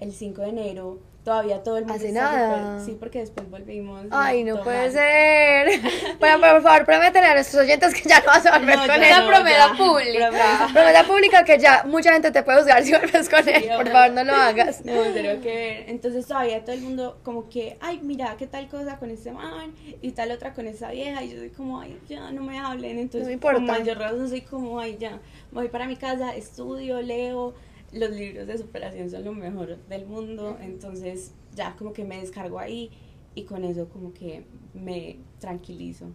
[0.00, 2.84] el 5 de enero, todavía todo el mundo Hace está nada.
[2.84, 4.06] sí, porque después volvimos.
[4.10, 4.92] Ay, no puede mal.
[4.92, 5.80] ser.
[6.18, 9.02] Bueno, por favor, prométele a nuestros oyentes que ya no vas a volver No, con
[9.02, 9.10] él.
[9.20, 10.28] No, promesa ya, pública.
[10.28, 10.68] promesa.
[10.72, 13.64] Promesa pública que ya mucha gente te puede juzgar si vuelves con él.
[13.76, 14.84] Por favor, no lo hagas.
[14.84, 15.84] No, pero que ver.
[15.90, 19.74] Entonces todavía todo el mundo como que, ay, mira, qué tal cosa con este man
[20.00, 21.22] y tal otra con esa vieja.
[21.22, 22.98] Y yo soy como, ay, ya, no me hablen.
[22.98, 23.58] Entonces, No me importa.
[23.58, 25.18] por mayor razón, soy como, ay, ya,
[25.50, 27.54] voy para mi casa, estudio, leo.
[27.92, 30.58] Los libros de superación son lo mejor del mundo.
[30.60, 32.90] Entonces, ya como que me descargo ahí
[33.34, 36.06] y con eso como que me tranquilizo.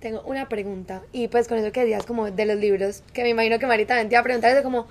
[0.00, 1.02] Tengo una pregunta.
[1.12, 3.94] Y pues con eso que decías como de los libros, que me imagino que Marita
[3.94, 4.86] también te iba a preguntar eso como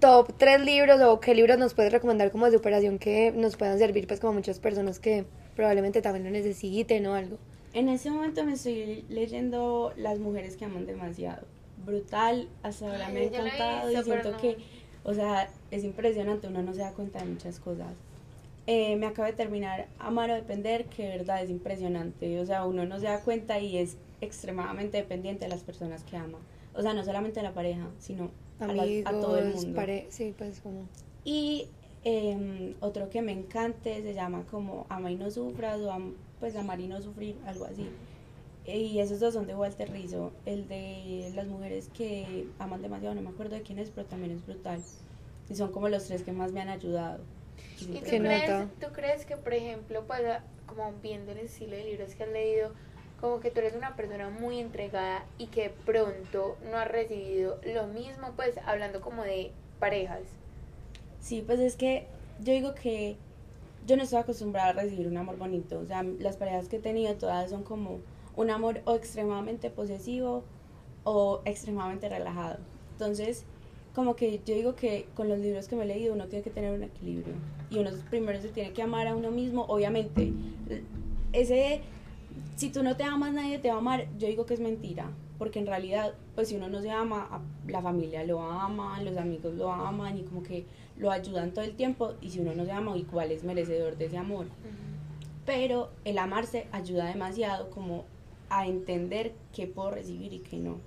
[0.00, 3.78] top tres libros o qué libros nos puedes recomendar como de superación que nos puedan
[3.78, 5.24] servir pues como muchas personas que
[5.56, 7.38] probablemente también lo necesiten o algo.
[7.72, 11.46] En este momento me estoy leyendo Las mujeres que aman demasiado.
[11.84, 14.38] Brutal, hasta ahora Ay, me ha encantado y siento no.
[14.38, 14.56] que,
[15.04, 17.94] o sea, es impresionante, uno no se da cuenta de muchas cosas.
[18.66, 22.64] Eh, me acabo de terminar Amar o Depender, que de verdad es impresionante, o sea,
[22.66, 26.38] uno no se da cuenta y es extremadamente dependiente de las personas que ama.
[26.74, 29.74] O sea, no solamente a la pareja, sino a, las- Amigos, a todo el mundo.
[29.74, 30.82] pare- sí, pues como...
[31.24, 31.68] Y
[32.04, 36.54] em, otro que me encante se llama como Ama y no sufras o Am- pues
[36.56, 37.86] Amar y no sufrir, algo así.
[38.66, 40.32] Y esos dos son de Walter Rizzo.
[40.46, 44.32] El de las mujeres que aman demasiado, no me acuerdo de quién es, pero también
[44.32, 44.80] es brutal.
[45.48, 47.20] Y son como los tres que más me han ayudado.
[47.80, 50.22] ¿Y tú crees, tú crees que, por ejemplo, pues,
[50.66, 52.72] como viendo el estilo de libros que has leído,
[53.20, 57.58] como que tú eres una persona muy entregada y que de pronto no has recibido
[57.64, 60.22] lo mismo, pues, hablando como de parejas?
[61.20, 62.06] Sí, pues es que
[62.40, 63.16] yo digo que
[63.86, 65.78] yo no estoy acostumbrada a recibir un amor bonito.
[65.80, 68.00] O sea, las parejas que he tenido todas son como
[68.36, 70.44] un amor o extremadamente posesivo
[71.04, 72.58] o extremadamente relajado.
[72.92, 73.44] Entonces,
[73.94, 76.50] como que yo digo que con los libros que me he leído uno tiene que
[76.50, 77.34] tener un equilibrio
[77.70, 80.32] y uno primero se tiene que amar a uno mismo, obviamente.
[81.32, 81.80] Ese,
[82.56, 85.10] si tú no te amas, nadie te va a amar, yo digo que es mentira,
[85.38, 89.54] porque en realidad, pues si uno no se ama, la familia lo ama, los amigos
[89.54, 90.66] lo aman y como que
[90.96, 94.06] lo ayudan todo el tiempo, y si uno no se ama, igual es merecedor de
[94.06, 94.46] ese amor.
[95.46, 98.04] Pero el amarse ayuda demasiado como
[98.50, 100.78] a entender qué puedo recibir y qué no.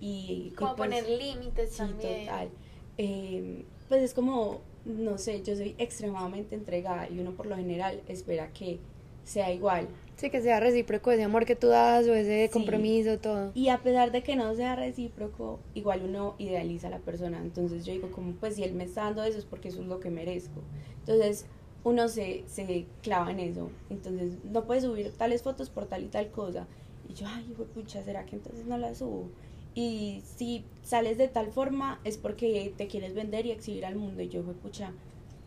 [0.00, 2.26] Y, como pues, poner límites sí, también.
[2.26, 2.50] total.
[2.98, 8.02] Eh, pues es como, no sé, yo soy extremadamente entregada y uno por lo general
[8.08, 8.78] espera que
[9.24, 9.88] sea igual.
[10.16, 13.50] Sí, que sea recíproco ese amor que tú das o ese compromiso, todo.
[13.54, 17.40] Y a pesar de que no sea recíproco, igual uno idealiza a la persona.
[17.42, 19.88] Entonces yo digo como, pues si él me está dando eso es porque eso es
[19.88, 20.62] lo que merezco.
[21.00, 21.46] Entonces
[21.82, 23.70] uno se, se clava en eso.
[23.90, 26.68] Entonces no puedes subir tales fotos por tal y tal cosa.
[27.08, 29.28] Y yo, ay, pucha, ¿será que entonces no la subo?
[29.74, 34.22] Y si sales de tal forma es porque te quieres vender y exhibir al mundo.
[34.22, 34.92] Y yo, pucha,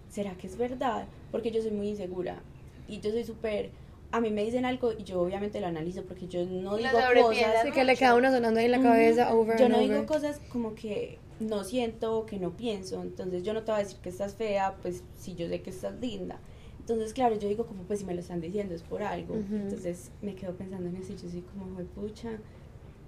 [0.09, 1.07] ¿será que es verdad?
[1.31, 2.41] Porque yo soy muy insegura.
[2.87, 3.71] Y yo soy súper
[4.11, 7.65] a mí me dicen algo y yo obviamente lo analizo porque yo no digo cosas
[7.73, 10.75] que le queda uno sonando ahí en la cabeza over yo no digo cosas como
[10.75, 14.35] que no siento que no pienso entonces yo no te voy a decir que estás
[14.35, 16.39] fea pues si yo sé que estás linda
[16.87, 20.11] entonces claro yo digo como pues si me lo están diciendo es por algo entonces
[20.21, 22.29] me quedo pensando en eso y yo soy como pucha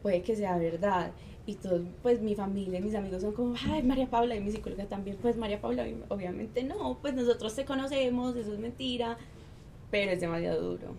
[0.02, 1.12] puede que sea verdad
[1.46, 4.86] y todo pues mi familia mis amigos son como ay María Paula y mi psicóloga
[4.86, 9.18] también pues María Paula obviamente no pues nosotros te conocemos eso es mentira
[9.92, 10.96] pero es demasiado duro.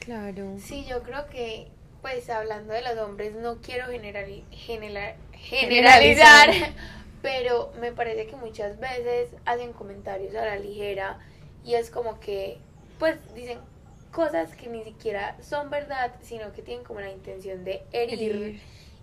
[0.00, 0.56] Claro.
[0.58, 1.68] Sí, yo creo que,
[2.02, 6.50] pues hablando de los hombres, no quiero general, general, generalizar,
[7.22, 11.18] pero me parece que muchas veces hacen comentarios a la ligera
[11.64, 12.58] y es como que,
[12.98, 13.58] pues dicen
[14.12, 18.60] cosas que ni siquiera son verdad, sino que tienen como la intención de herir.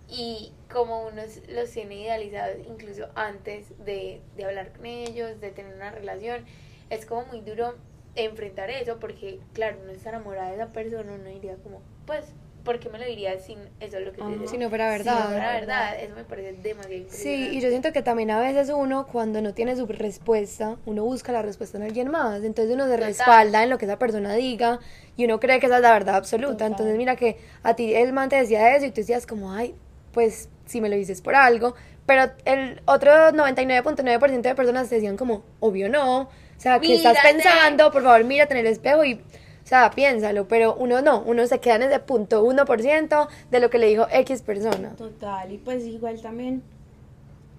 [0.08, 5.74] Y como uno los tiene idealizados incluso antes de, de hablar con ellos, de tener
[5.74, 6.44] una relación,
[6.90, 7.74] es como muy duro
[8.14, 12.26] enfrentar eso, porque claro, uno está enamorada de esa persona, uno diría como, pues,
[12.64, 15.16] ¿por qué me lo diría sin eso es lo que te Si no fuera verdad.
[15.16, 18.40] Si no fuera verdad, eso me parece demasiado Sí, y yo siento que también a
[18.40, 22.74] veces uno, cuando no tiene su respuesta, uno busca la respuesta en alguien más, entonces
[22.74, 24.80] uno se respalda en lo que esa persona diga
[25.16, 26.66] y uno cree que esa es la verdad absoluta.
[26.66, 29.74] Entonces mira que a ti el man te decía eso y tú decías como, ay,
[30.12, 31.74] pues si me lo dices por algo,
[32.06, 37.18] pero el otro 99.9% de personas te decían como, obvio no, o sea, ¿qué estás
[37.22, 37.90] pensando?
[37.90, 39.20] Por favor, mírate en el espejo y,
[39.64, 40.48] o sea, piénsalo.
[40.48, 44.06] Pero uno no, uno se queda en ese punto 1% de lo que le dijo
[44.10, 44.90] X persona.
[44.96, 46.62] Total, y pues igual también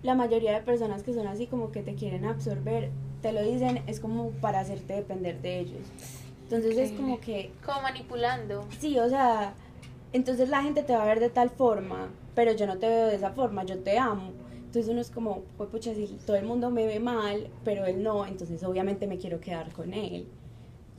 [0.04, 2.90] la mayoría de personas que son así como que te quieren absorber,
[3.22, 5.82] te lo dicen, es como para hacerte depender de ellos.
[6.44, 7.52] Entonces es como que...
[7.66, 8.66] Como manipulando.
[8.80, 9.54] Sí, o sea,
[10.12, 13.08] entonces la gente te va a ver de tal forma, pero yo no te veo
[13.08, 14.34] de esa forma, yo te amo.
[14.66, 18.04] Entonces uno es como, pues pucha, si todo el mundo me ve mal, pero él
[18.04, 20.28] no, entonces obviamente me quiero quedar con él.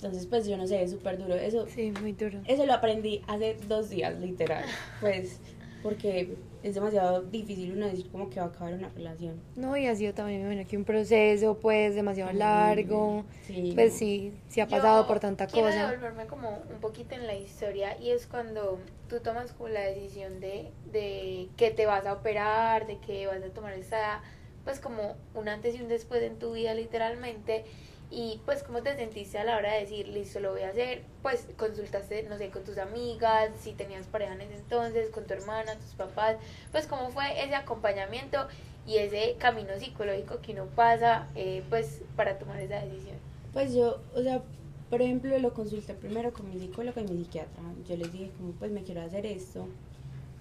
[0.04, 1.34] Entonces, pues yo no sé, es súper duro.
[1.34, 2.38] Eso, sí, muy duro.
[2.46, 4.62] Eso lo aprendí hace dos días, literal.
[5.00, 5.40] Pues,
[5.82, 9.40] porque es demasiado difícil uno decir como que va a acabar una relación.
[9.56, 13.24] No, y ha sido también, bueno, que un proceso, pues, demasiado largo.
[13.46, 15.78] Sí, pues sí, sí ha pasado por tanta quiero cosa.
[15.78, 19.80] Quiero devolverme como un poquito en la historia y es cuando tú tomas como la
[19.80, 24.20] decisión de, de que te vas a operar, de que vas a tomar esa,
[24.64, 27.64] pues como un antes y un después en tu vida literalmente.
[28.10, 31.02] Y pues cómo te sentiste a la hora de decir, listo, lo voy a hacer,
[31.22, 35.34] pues consultaste, no sé, con tus amigas, si tenías pareja en ese entonces, con tu
[35.34, 36.36] hermana, tus papás,
[36.70, 38.46] pues cómo fue ese acompañamiento
[38.86, 43.16] y ese camino psicológico que uno pasa, eh, pues para tomar esa decisión.
[43.52, 44.42] Pues yo, o sea,
[44.90, 47.62] por ejemplo, lo consulté primero con mi psicóloga y mi psiquiatra.
[47.88, 49.66] Yo les dije, como, pues me quiero hacer esto.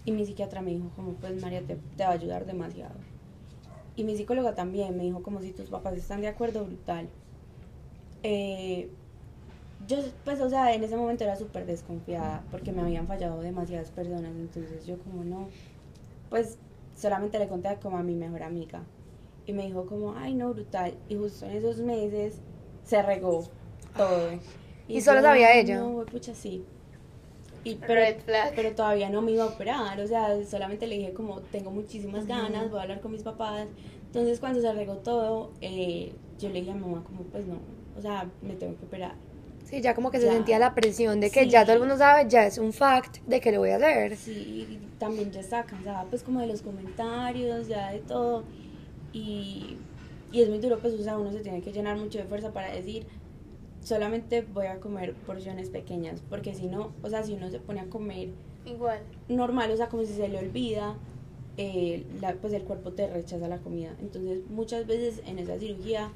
[0.05, 2.95] Y mi psiquiatra me dijo, como, pues María, te, te va a ayudar demasiado.
[3.95, 7.07] Y mi psicóloga también me dijo, como, si tus papás están de acuerdo, brutal.
[8.23, 8.89] Eh,
[9.87, 13.89] yo, pues, o sea, en ese momento era súper desconfiada porque me habían fallado demasiadas
[13.91, 14.31] personas.
[14.35, 15.49] Entonces yo, como, no,
[16.29, 16.57] pues
[16.95, 18.81] solamente le conté como a mi mejor amiga.
[19.45, 20.93] Y me dijo, como, ay, no, brutal.
[21.09, 22.35] Y justo en esos meses
[22.85, 23.43] se regó
[23.95, 24.29] todo.
[24.87, 25.79] ¿Y, solo sabía ella?
[25.79, 26.65] No, pucha, sí.
[27.65, 28.01] Y, pero,
[28.55, 32.27] pero todavía no me iba a operar, o sea, solamente le dije como, tengo muchísimas
[32.27, 33.67] ganas, voy a hablar con mis papás.
[34.07, 37.55] Entonces cuando se regó todo, eh, yo le dije a mamá como, pues no,
[37.97, 39.15] o sea, me tengo que operar.
[39.65, 42.29] Sí, ya como que se sentía la presión de que ya todo el mundo sabe,
[42.29, 44.15] ya es un fact de que lo voy a hacer.
[44.17, 48.43] Sí, también ya está cansada pues como de los comentarios, ya de todo.
[49.13, 49.77] Y,
[50.31, 52.51] y es muy duro, pues, o sea, uno se tiene que llenar mucho de fuerza
[52.51, 53.05] para decir,
[53.81, 57.81] solamente voy a comer porciones pequeñas, porque si no, o sea, si uno se pone
[57.81, 58.29] a comer
[58.65, 60.95] igual normal, o sea, como si se le olvida,
[61.57, 63.95] eh, la, pues el cuerpo te rechaza la comida.
[64.01, 66.11] Entonces muchas veces en esa cirugía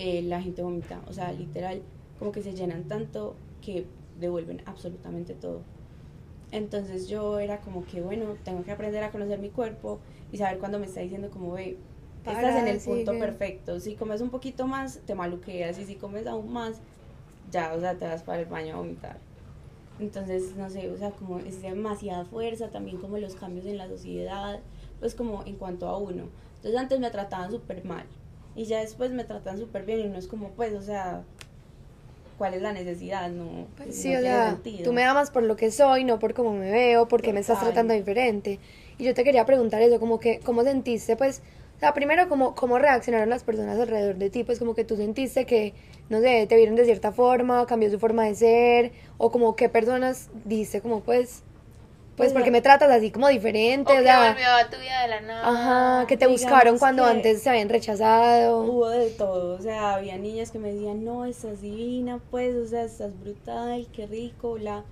[0.00, 1.82] eh, la gente vomita, o sea, literal,
[2.20, 3.84] como que se llenan tanto que
[4.20, 5.62] devuelven absolutamente todo.
[6.52, 9.98] Entonces yo era como que, bueno, tengo que aprender a conocer mi cuerpo
[10.30, 11.78] y saber cuando me está diciendo como, ve,
[12.24, 13.80] estás en el punto perfecto.
[13.80, 16.76] Si comes un poquito más, te maluqueas y si comes aún más,
[17.50, 19.18] ya, o sea, te vas para el baño a vomitar.
[19.98, 23.88] Entonces, no sé, o sea, como es demasiada fuerza, también como los cambios en la
[23.88, 24.60] sociedad,
[25.00, 26.28] pues como en cuanto a uno.
[26.54, 28.06] Entonces antes me trataban súper mal
[28.54, 31.22] y ya después me tratan súper bien y no es como, pues, o sea,
[32.38, 33.28] ¿cuál es la necesidad?
[33.30, 36.52] No, pues sí, o sea, tú me amas por lo que soy, no por cómo
[36.52, 38.58] me veo, porque me estás tratando diferente.
[38.98, 41.42] Y yo te quería preguntar eso, como que, ¿cómo sentiste, pues,
[41.76, 44.42] o sea, primero, ¿cómo, ¿cómo reaccionaron las personas alrededor de ti?
[44.42, 45.74] Pues como que tú sentiste que,
[46.08, 49.68] no sé, te vieron de cierta forma, cambió su forma de ser, o como qué
[49.68, 51.44] personas dice, como pues,
[52.18, 55.08] pues, porque me tratas así como diferente, o, o sea, volvió a tu vida de
[55.08, 55.48] la nada.
[55.48, 58.62] Ajá, que te buscaron cuando antes se habían rechazado.
[58.62, 62.66] Hubo de todo, o sea, había niñas que me decían, no, estás divina, pues, o
[62.66, 64.84] sea, estás brutal, qué rico, la...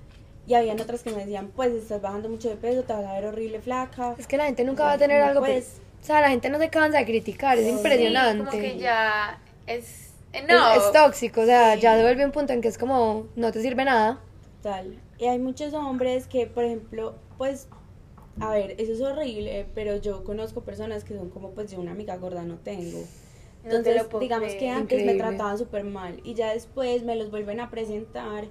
[0.46, 3.14] Y habían otras que me decían, pues, estás bajando mucho de peso, te vas a
[3.14, 4.14] ver horrible flaca.
[4.16, 6.58] Es que la gente nunca va a tener algo, pues, o sea, la gente no
[6.58, 8.44] se cansa de criticar, es impresionante.
[8.44, 10.04] como que ya es...
[10.48, 10.72] No.
[10.74, 13.84] Es, tóxico, o sea, ya devuelve un punto en que es como, no te sirve
[13.84, 14.20] nada.
[14.62, 14.96] Tal.
[15.18, 17.68] Y hay muchos hombres que, por ejemplo, pues,
[18.38, 21.92] a ver, eso es horrible, pero yo conozco personas que son como, pues, yo una
[21.92, 23.02] amiga gorda no tengo.
[23.64, 27.68] Entonces, digamos que antes me trataban súper mal y ya después me los vuelven a
[27.70, 28.44] presentar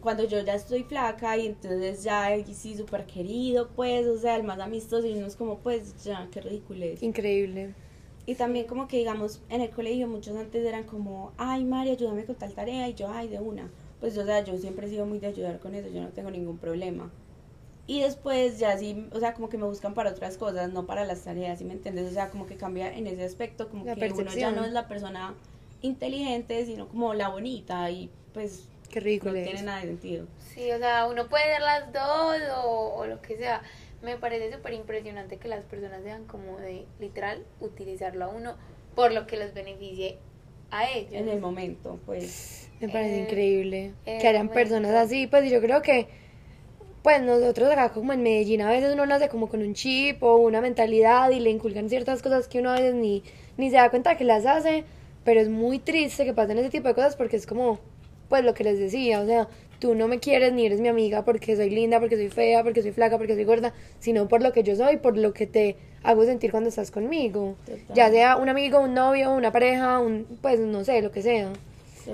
[0.00, 4.42] cuando yo ya estoy flaca y entonces ya sí súper querido, pues, o sea, el
[4.42, 7.02] más amistoso y uno es como, pues, ya, qué ridículo es.
[7.02, 7.74] Increíble.
[8.26, 12.24] Y también como que, digamos, en el colegio muchos antes eran como, ay, María, ayúdame
[12.24, 13.70] con tal tarea y yo, ay, de una.
[14.00, 16.30] Pues, o sea, yo siempre he sido muy de ayudar con eso, yo no tengo
[16.30, 17.10] ningún problema.
[17.86, 21.04] Y después ya sí, o sea, como que me buscan para otras cosas, no para
[21.04, 22.10] las tareas, ¿sí me entiendes?
[22.10, 24.88] O sea, como que cambia en ese aspecto, como que uno ya no es la
[24.88, 25.34] persona
[25.82, 29.26] inteligente, sino como la bonita y pues Qué rico.
[29.28, 30.26] No tiene nada de sentido.
[30.38, 33.62] Sí, o sea, uno puede ver las dos o, o lo que sea.
[34.02, 38.56] Me parece súper impresionante que las personas sean como de literal utilizarlo a uno
[38.94, 40.18] por lo que los beneficie
[40.70, 41.14] a ellos.
[41.14, 42.65] En el momento, pues.
[42.80, 45.26] Me parece increíble que hayan personas así.
[45.26, 46.08] Pues yo creo que,
[47.02, 50.36] pues nosotros acá como en Medellín a veces uno nace como con un chip o
[50.36, 53.22] una mentalidad y le inculcan ciertas cosas que uno a veces ni,
[53.56, 54.84] ni se da cuenta que las hace.
[55.24, 57.80] Pero es muy triste que pasen ese tipo de cosas porque es como
[58.28, 61.24] pues lo que les decía, o sea, tú no me quieres ni eres mi amiga
[61.24, 64.52] porque soy linda, porque soy fea, porque soy flaca, porque soy gorda, sino por lo
[64.52, 67.56] que yo soy, por lo que te hago sentir cuando estás conmigo.
[67.94, 71.52] Ya sea un amigo, un novio, una pareja, un pues no sé, lo que sea.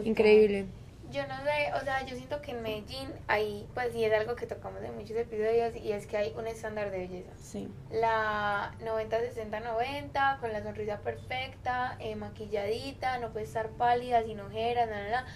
[0.05, 0.66] Increíble.
[1.11, 4.35] Yo no sé, o sea, yo siento que en Medellín hay, pues y es algo
[4.35, 7.31] que tocamos en muchos episodios y es que hay un estándar de belleza.
[7.38, 7.68] Sí.
[7.90, 15.05] La 90-60-90 con la sonrisa perfecta, eh, maquilladita, no puede estar pálida, sin ojeras, nada,
[15.05, 15.26] nada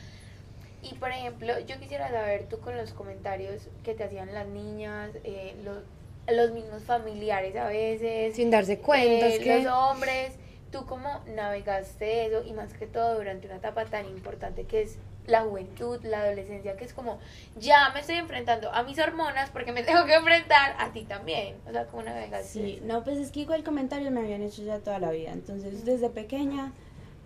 [0.91, 5.11] y por ejemplo, yo quisiera saber tú con los comentarios que te hacían las niñas,
[5.25, 5.79] eh, los,
[6.29, 8.37] los mismos familiares a veces.
[8.37, 9.29] Sin darse cuenta.
[9.29, 9.63] Eh, que...
[9.63, 10.33] Los hombres,
[10.71, 14.99] tú cómo navegaste eso y más que todo durante una etapa tan importante que es
[15.27, 17.19] la juventud, la adolescencia, que es como,
[17.57, 21.57] ya me estoy enfrentando a mis hormonas porque me tengo que enfrentar a ti también.
[21.69, 24.79] O sea, ¿cómo navegaste Sí, no, pues es que igual comentarios me habían hecho ya
[24.79, 25.33] toda la vida.
[25.33, 26.73] Entonces, desde pequeña,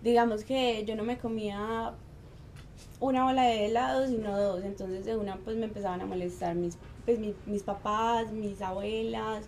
[0.03, 1.93] digamos que yo no me comía
[2.99, 4.63] una bola de helados y no dos.
[4.63, 9.45] Entonces de una pues me empezaban a molestar mis, pues, mis, papás, mis abuelas,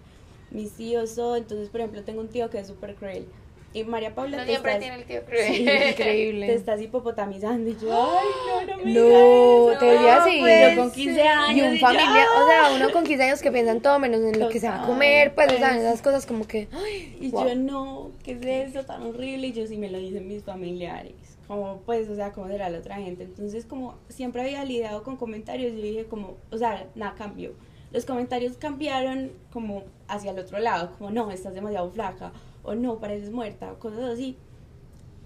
[0.51, 1.35] mis tíos, todo.
[1.37, 3.27] Entonces, por ejemplo, tengo un tío que es súper cruel.
[3.73, 5.61] Y María Paula no, siempre tiene el tío cruel.
[5.91, 6.47] increíble.
[6.47, 10.39] Te estás hipopotamizando y yo, ay, no, no me No, te diría así.
[10.39, 11.57] Pues, yo con 15 años.
[11.57, 14.49] Y un familia, o sea, uno con 15 años que piensan todo menos en lo
[14.49, 16.67] que se va a comer, pues, o sea, esas cosas como que.
[16.71, 19.47] Ay, y yo no, ¿qué es eso tan horrible?
[19.47, 21.13] Y yo sí me lo dicen mis familiares
[21.47, 23.23] como pues, o sea, cómo será la otra gente.
[23.23, 27.51] Entonces, como siempre había lidiado con comentarios, yo dije como, o sea, nada cambió.
[27.91, 32.31] Los comentarios cambiaron como hacia el otro lado, como no, estás demasiado flaca,
[32.63, 34.37] o no, pareces muerta, cosas así.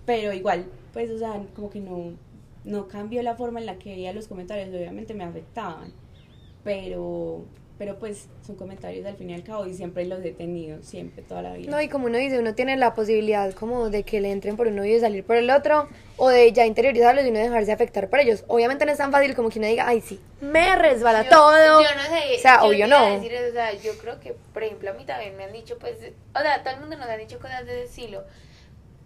[0.05, 2.13] Pero igual, pues, o sea, como que no,
[2.63, 5.91] no cambió la forma en la que veía los comentarios, obviamente me afectaban.
[6.63, 7.45] Pero,
[7.77, 11.21] pero pues son comentarios al fin y al cabo y siempre los he tenido, siempre,
[11.21, 11.69] toda la vida.
[11.69, 14.67] No, y como uno dice, uno tiene la posibilidad como de que le entren por
[14.67, 18.09] uno y de salir por el otro, o de ya interiorizarlos y no dejarse afectar
[18.09, 18.43] por ellos.
[18.47, 21.81] Obviamente no es tan fácil como que uno diga, ay, sí, me resbala todo.
[21.81, 23.19] Yo no sé, o sea, obvio no.
[23.19, 25.97] Decir, o sea, yo creo que, por ejemplo, a mí también me han dicho, pues,
[26.35, 28.23] o sea, todo el mundo nos ha dicho cosas de ese estilo,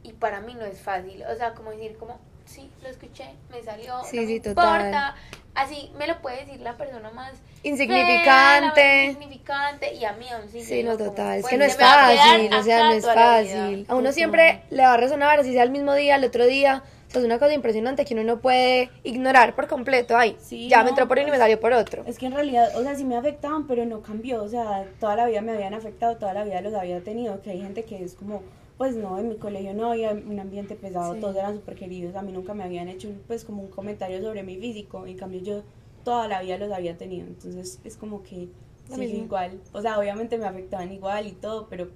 [0.04, 3.62] y para mí no es fácil, o sea, como decir, como, sí, lo escuché, me
[3.62, 5.16] salió, sí, no sí, me importa,
[5.56, 7.34] así me lo puede decir la persona más
[7.64, 8.82] Insignificante.
[8.82, 10.64] fea, insignificante y a mí aún sí.
[10.64, 11.38] Sí, no, como, total.
[11.38, 13.86] Es pues, que no es fácil, o sea, no es fácil.
[13.88, 16.84] A uno siempre le va a resonar, así sea el mismo día, el otro día.
[17.08, 20.18] O sea, es una cosa impresionante que uno no puede ignorar por completo.
[20.18, 22.04] Ay, Sí, ya no, me entró por uno y me pues, salió por otro.
[22.08, 24.42] Es que en realidad, o sea, sí me afectaban, pero no cambió.
[24.42, 27.42] O sea, toda la vida me habían afectado, toda la vida los había tenido.
[27.42, 28.44] Que hay gente que es como,
[28.82, 31.20] pues no, en mi colegio no había un ambiente pesado, Sí.
[31.20, 32.16] todos eran súper queridos.
[32.16, 35.06] A mí nunca me habían hecho, pues, como un comentario sobre mi físico.
[35.06, 35.62] En cambio, yo
[36.04, 37.28] toda la vida los había tenido.
[37.28, 38.48] Entonces, es como que
[38.98, 39.26] mismo.
[39.26, 39.62] igual.
[39.72, 41.90] O sea, obviamente me afectaban igual y todo, pero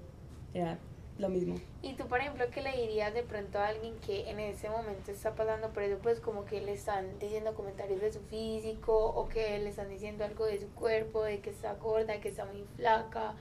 [0.53, 0.77] era
[1.17, 1.55] lo mismo.
[1.81, 5.09] Y tú, por ejemplo, ¿qué le dirías de pronto a alguien que en ese momento
[5.09, 5.97] está pasando por eso?
[6.03, 10.23] Pues como que le están diciendo comentarios de su físico o que le están diciendo
[10.23, 13.33] algo de su cuerpo, de que está gorda, que está muy flaca.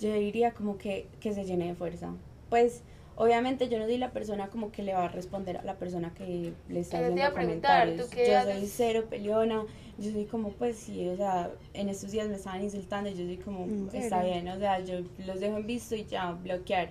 [0.00, 2.12] Yo diría como que, que se llene de fuerza.
[2.50, 2.82] Pues
[3.16, 6.12] obviamente yo no soy la persona como que le va a responder a la persona
[6.14, 8.06] que le está iba haciendo comentarios.
[8.06, 8.58] ¿tú qué Yo haces?
[8.58, 9.64] soy cero peleona,
[9.98, 13.24] yo soy como pues sí, o sea, en estos días me estaban insultando y yo
[13.24, 16.90] soy como, ¿En está bien, o sea, yo los dejo en visto y ya, bloquear.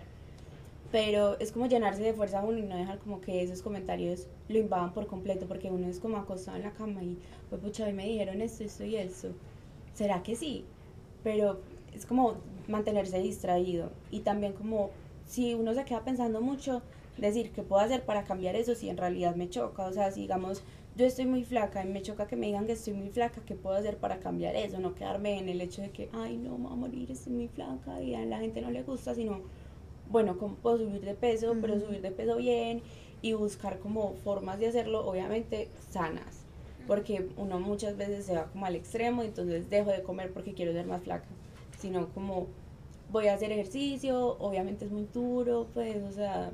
[0.91, 4.27] Pero es como llenarse de fuerza a uno y no dejar como que esos comentarios
[4.47, 7.17] lo invadan por completo, porque uno es como acostado en la cama y,
[7.49, 9.29] pues pucha, hoy me dijeron esto, esto y esto.
[9.95, 10.65] ¿Será que sí?
[11.23, 11.61] Pero
[11.95, 12.35] es como
[12.67, 14.91] mantenerse distraído y también como
[15.25, 16.81] si uno se queda pensando mucho,
[17.17, 20.21] decir qué puedo hacer para cambiar eso si en realidad me choca, o sea, si
[20.21, 20.63] digamos
[20.95, 23.55] yo estoy muy flaca y me choca que me digan que estoy muy flaca, ¿qué
[23.55, 24.79] puedo hacer para cambiar eso?
[24.79, 27.47] No quedarme en el hecho de que, ay, no, me voy a morir, estoy muy
[27.47, 29.41] flaca y a la gente no le gusta, sino,
[30.11, 31.55] bueno, ¿cómo puedo subir de peso?
[31.59, 32.83] Pero subir de peso bien
[33.23, 36.43] y buscar como formas de hacerlo, obviamente, sanas.
[36.85, 40.53] Porque uno muchas veces se va como al extremo y entonces dejo de comer porque
[40.53, 41.27] quiero ser más flaca.
[41.83, 42.47] Sino como
[43.11, 46.51] voy a hacer ejercicio, obviamente es muy duro, pues, o sea,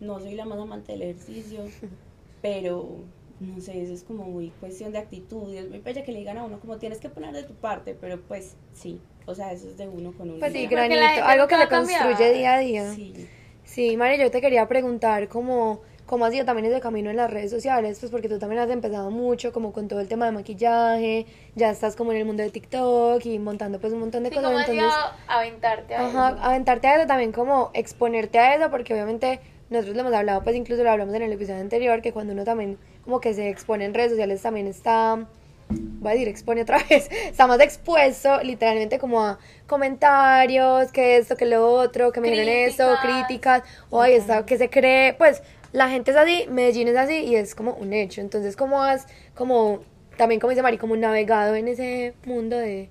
[0.00, 1.60] no soy la más amante del ejercicio,
[2.42, 3.04] pero
[3.38, 6.18] no sé, eso es como muy cuestión de actitud y es muy bella que le
[6.18, 9.52] digan a uno como tienes que poner de tu parte, pero pues sí, o sea,
[9.52, 10.40] eso es de uno con uno.
[10.40, 12.02] Pues sí, granito, algo que cambiar.
[12.02, 12.92] construye día a día.
[12.92, 13.28] Sí.
[13.62, 17.30] Sí, Mari, yo te quería preguntar cómo, cómo ha sido también ese camino en las
[17.30, 20.32] redes sociales, pues porque tú también has empezado mucho como con todo el tema de
[20.32, 24.30] maquillaje, ya estás como en el mundo de TikTok y montando pues un montón de
[24.30, 24.94] Sí, cosas, ¿cómo has entonces...
[25.26, 26.38] aventarte a Ajá, eso?
[26.40, 29.40] aventarte a eso también como exponerte a eso, porque obviamente
[29.70, 32.44] nosotros lo hemos hablado, pues incluso lo hablamos en el episodio anterior, que cuando uno
[32.44, 35.26] también como que se expone en redes sociales también está,
[35.68, 41.36] voy a decir expone otra vez, está más expuesto literalmente como a comentarios, que esto,
[41.36, 43.00] que lo otro, que me dijeron esto, Críticas.
[43.00, 45.42] críticas, o ahí está, que se cree, pues
[45.76, 49.06] la gente es así, Medellín es así y es como un hecho, entonces como has,
[49.34, 49.80] como,
[50.16, 52.88] también como dice Mari, como navegado en ese mundo de...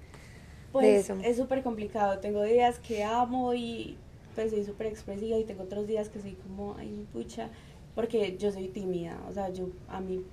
[0.72, 1.18] Pues eso.
[1.24, 2.20] es súper complicado.
[2.20, 3.98] Tengo días que amo y
[4.36, 7.50] pues soy súper expresiva y tengo otros días que soy como, ay, pucha,
[7.96, 9.20] porque yo soy tímida.
[9.28, 10.24] O sea, yo, a mí,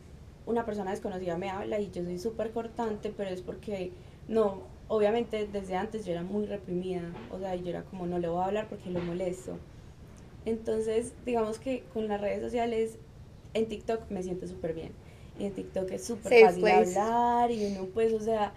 [0.44, 3.92] una persona desconocida me habla y yo soy súper cortante, pero es porque,
[4.28, 7.14] no, obviamente desde antes yo era muy reprimida.
[7.30, 9.56] O sea, yo era como, no le voy a hablar porque lo molesto.
[10.44, 12.98] Entonces, digamos que con las redes sociales,
[13.54, 14.92] en TikTok me siento súper bien.
[15.38, 16.98] Y en TikTok es súper fácil place.
[16.98, 18.52] hablar y uno pues, o sea,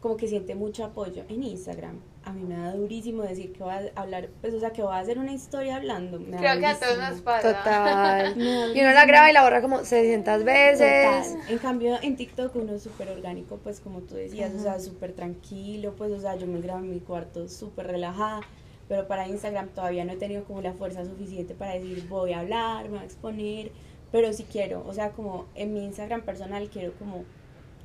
[0.00, 1.24] como que siente mucho apoyo.
[1.28, 4.70] En Instagram, a mí me da durísimo decir que voy a hablar, pues, o sea,
[4.70, 6.20] que voy a hacer una historia hablando.
[6.20, 7.54] Me da Creo que a todos nos pasa.
[7.54, 8.34] Total.
[8.74, 11.32] Y uno la graba y la borra como 600 veces.
[11.32, 11.50] Total.
[11.50, 15.12] En cambio, en TikTok uno es súper orgánico, pues como tú decías, o sea, súper
[15.12, 18.40] tranquilo, pues, o sea, yo me grabo en mi cuarto súper relajada,
[18.88, 22.40] pero para Instagram todavía no he tenido como la fuerza suficiente para decir voy a
[22.40, 23.70] hablar, me voy a exponer,
[24.10, 27.24] pero sí quiero, o sea, como en mi Instagram personal quiero como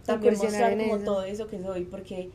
[0.06, 1.06] también mostrar como eso.
[1.06, 2.30] todo eso que soy, porque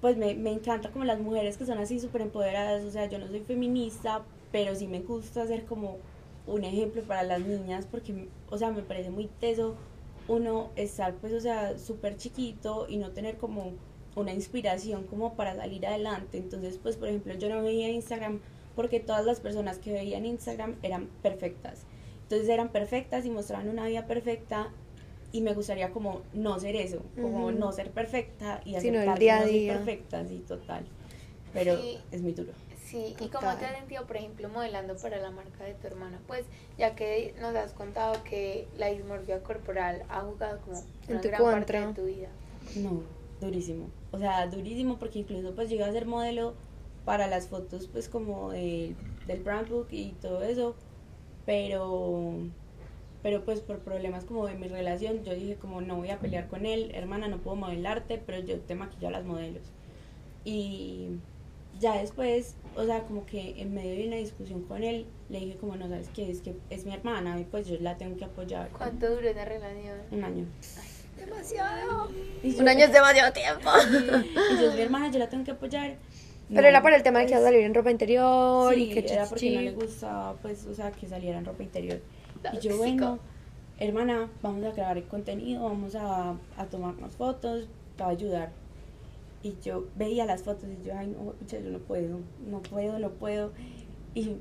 [0.00, 3.18] pues me, me encanta como las mujeres que son así súper empoderadas, o sea, yo
[3.18, 5.98] no soy feminista, pero sí me gusta ser como
[6.46, 9.74] un ejemplo para las niñas, porque, o sea, me parece muy teso
[10.28, 13.72] uno estar, pues, o sea, súper chiquito y no tener como
[14.16, 16.38] una inspiración como para salir adelante.
[16.38, 18.40] Entonces, pues, por ejemplo, yo no veía Instagram
[18.74, 21.82] porque todas las personas que veían Instagram eran perfectas.
[22.24, 24.70] Entonces eran perfectas y mostraban una vida perfecta
[25.32, 29.18] y me gustaría como no ser eso, como no ser perfecta y Sino el aceptar
[29.18, 29.72] día que a no soy día.
[29.74, 30.84] perfecta, sí, total.
[31.52, 31.98] Pero Sí.
[32.10, 32.52] es muy duro.
[32.84, 36.20] Sí, ¿y cómo te has sentido, por ejemplo, modelando para la marca de tu hermana?
[36.26, 36.44] Pues,
[36.78, 41.28] ya que nos has contado que la dismorfia corporal ha jugado como En una tu
[41.28, 41.86] gran parte contra.
[41.88, 42.28] de tu vida.
[42.76, 43.02] No,
[43.40, 43.88] durísimo.
[44.12, 46.54] O sea, durísimo porque incluso pues llegué a ser modelo
[47.04, 48.94] para las fotos pues como de-
[49.26, 50.74] del brand book y todo eso,
[51.44, 52.34] pero
[53.22, 56.46] pero pues por problemas como de mi relación yo dije como no voy a pelear
[56.48, 59.62] con él, hermana no puedo modelarte, pero yo te maquillo a las modelos.
[60.44, 61.08] Y
[61.80, 65.56] ya después, o sea, como que en medio de una discusión con él, le dije
[65.56, 68.24] como no sabes qué, es que es mi hermana y pues yo la tengo que
[68.26, 68.68] apoyar.
[68.70, 69.98] ¿Cuánto duró esa relación?
[70.12, 70.44] Un año.
[71.16, 72.08] Demasiado.
[72.42, 73.70] Yo- Un año es demasiado tiempo.
[74.52, 75.96] Y yo soy hermana, yo la tengo que apoyar.
[76.48, 78.82] Pero No, era por el tema de que iba a salir en ropa interior Sí,
[78.82, 82.00] y que era porque no le gustaba, pues, o sea, que saliera en ropa interior.
[82.52, 83.18] Y yo, bueno,
[83.78, 88.52] hermana, vamos a grabar el contenido, vamos a, a tomarnos fotos, te va a ayudar.
[89.42, 92.98] Y yo veía las fotos y yo, ay, no, pucha, yo no puedo, no puedo,
[93.00, 93.50] no puedo.
[94.14, 94.36] Y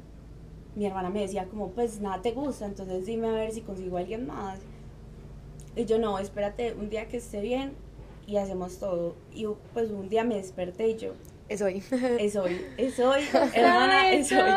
[0.76, 3.98] mi hermana me decía como, pues, nada te gusta, entonces dime a ver si consigo
[3.98, 4.60] a alguien más.
[5.76, 7.74] Y yo, no, espérate un día que esté bien
[8.28, 9.16] y hacemos todo.
[9.34, 11.14] Y pues un día me desperté y yo,
[11.50, 11.84] Es hoy.
[12.20, 13.22] es hoy, es hoy,
[13.54, 14.50] hermana, es hoy.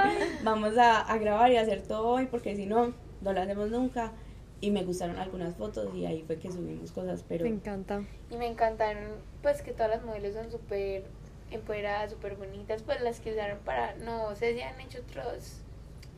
[0.43, 3.71] Vamos a, a grabar y a hacer todo hoy porque si no, no lo hacemos
[3.71, 4.13] nunca.
[4.61, 8.03] Y me gustaron algunas fotos y ahí fue que subimos cosas, pero Me encanta.
[8.29, 11.05] Y me encantaron, pues que todas las modelos son súper
[11.53, 15.59] empoderadas, súper bonitas, pues las que usaron para, no sé si han hecho otros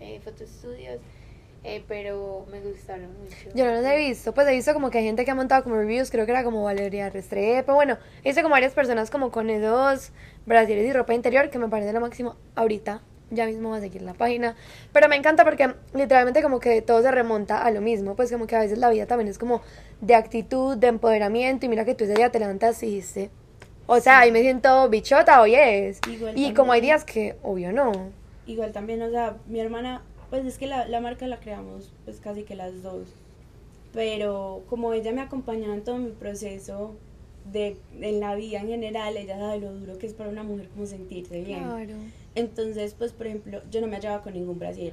[0.00, 1.00] eh, fotoestudios,
[1.62, 3.50] eh, pero me gustaron mucho.
[3.54, 5.62] Yo no los he visto, pues he visto como que hay gente que ha montado
[5.62, 9.30] como reviews, creo que era como Valeria Restrepo, bueno, he visto como varias personas como
[9.30, 10.12] con esos
[10.46, 14.00] brasieres y ropa interior que me parece lo máximo ahorita, ya mismo va a seguir
[14.00, 14.56] la página,
[14.92, 18.46] pero me encanta porque literalmente como que todo se remonta a lo mismo, pues como
[18.46, 19.60] que a veces la vida también es como
[20.00, 23.30] de actitud, de empoderamiento y mira que tú ese día te levantas y dijiste,
[23.86, 27.70] o sea, ahí me siento bichota, hoy es, Igual y como hay días que obvio
[27.70, 27.92] no,
[28.50, 32.20] igual también, o sea, mi hermana, pues es que la, la marca la creamos pues
[32.20, 33.08] casi que las dos.
[33.92, 36.94] Pero como ella me acompañaba en todo mi proceso
[37.52, 40.68] de en la vida en general, ella sabe lo duro que es para una mujer
[40.68, 41.64] como sentirse bien.
[41.64, 41.94] claro,
[42.34, 44.92] Entonces, pues, por ejemplo, yo no me hallaba con ningún brasier.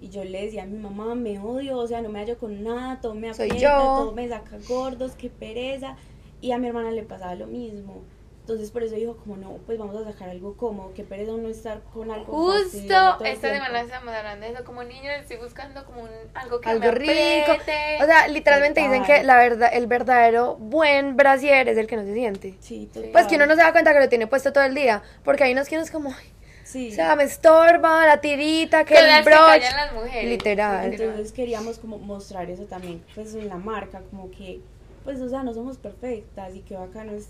[0.00, 2.62] Y yo le decía a mi mamá, me odio, o sea, no me hallo con
[2.62, 5.96] nada, todo me aprieta, todo me saca gordos, qué pereza.
[6.40, 8.02] Y a mi hermana le pasaba lo mismo.
[8.46, 11.48] Entonces, por eso dijo, como no, pues vamos a sacar algo cómodo, qué pereza no
[11.48, 16.02] estar con algo Justo esta semana estamos hablando de eso, como niño estoy buscando como
[16.02, 17.52] un, algo que algo me rico.
[18.00, 22.04] O sea, literalmente dicen que la verdad, el verdadero buen brasier es el que no
[22.04, 22.54] se siente.
[22.60, 23.10] Sí, total.
[23.10, 25.42] Pues que uno no se da cuenta que lo tiene puesto todo el día, porque
[25.42, 26.14] hay unos que uno es como,
[26.62, 26.92] Sí.
[26.92, 29.72] o sea, me estorba la tirita, que Con el las que broche.
[29.74, 30.30] las mujeres.
[30.30, 30.92] Literal.
[30.92, 34.60] Entonces queríamos como mostrar eso también, pues en la marca, como que,
[35.02, 37.26] pues, o sea, no somos perfectas y que bacano es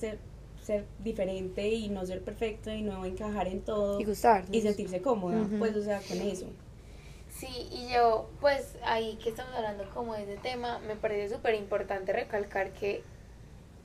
[0.66, 4.50] ser, diferente y no ser perfecto y no encajar en todo Y gustarnos.
[4.52, 6.46] y sentirse cómoda, pues, o sea, con eso.
[7.28, 11.54] Sí, y yo, pues ahí que estamos hablando como de ese tema, me parece súper
[11.54, 13.02] importante recalcar que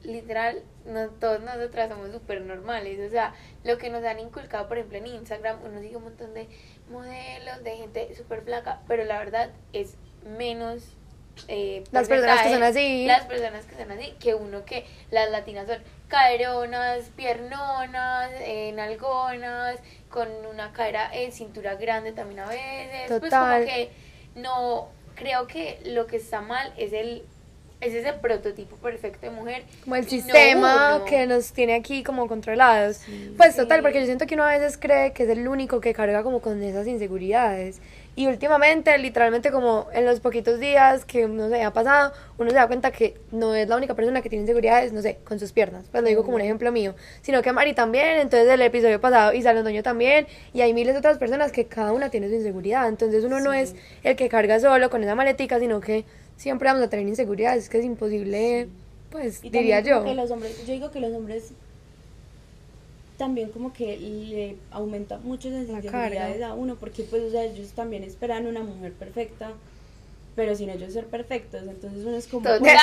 [0.03, 4.77] literal, no, todos nosotras somos súper normales, o sea, lo que nos han inculcado, por
[4.77, 6.47] ejemplo, en Instagram, uno sigue un montón de
[6.89, 10.95] modelos, de gente súper flaca, pero la verdad es menos...
[11.47, 13.05] eh, Las personas que son así.
[13.05, 15.79] Las personas que son así, que uno que las latinas son
[16.11, 19.77] caderonas, piernonas, eh, nalgonas,
[20.09, 23.19] con una cadera, eh, cintura grande también a veces.
[23.19, 23.89] Pues como que
[24.35, 27.23] no, creo que lo que está mal es el
[27.79, 29.63] es ese prototipo perfecto de mujer.
[29.83, 33.01] Como el no sistema que nos tiene aquí como controlados.
[33.37, 35.91] Pues total, porque yo siento que uno a veces cree que es el único que
[35.93, 37.81] carga como con esas inseguridades.
[38.13, 42.57] Y últimamente, literalmente como en los poquitos días que no sé, ha pasado, uno se
[42.57, 45.53] da cuenta que no es la única persona que tiene inseguridades, no sé, con sus
[45.53, 45.85] piernas.
[45.89, 46.93] Pues lo digo como un ejemplo mío.
[47.21, 50.99] Sino que Mari también, entonces el episodio pasado, y Salondoño también, y hay miles de
[50.99, 52.89] otras personas que cada una tiene su inseguridad.
[52.89, 56.03] Entonces uno no es el que carga solo con esa maletica, sino que
[56.35, 57.63] siempre vamos a tener inseguridades.
[57.63, 58.67] Es que es imposible,
[59.09, 59.99] pues Y diría yo.
[59.99, 61.53] como que los hombres, yo digo que los hombres
[63.21, 67.43] también como que le aumenta mucho esas La inseguridades a uno, porque pues, o sea,
[67.43, 69.51] ellos también esperan una mujer perfecta,
[70.35, 72.43] pero sin ellos ser perfectos, entonces uno es como...
[72.57, 72.73] Pues,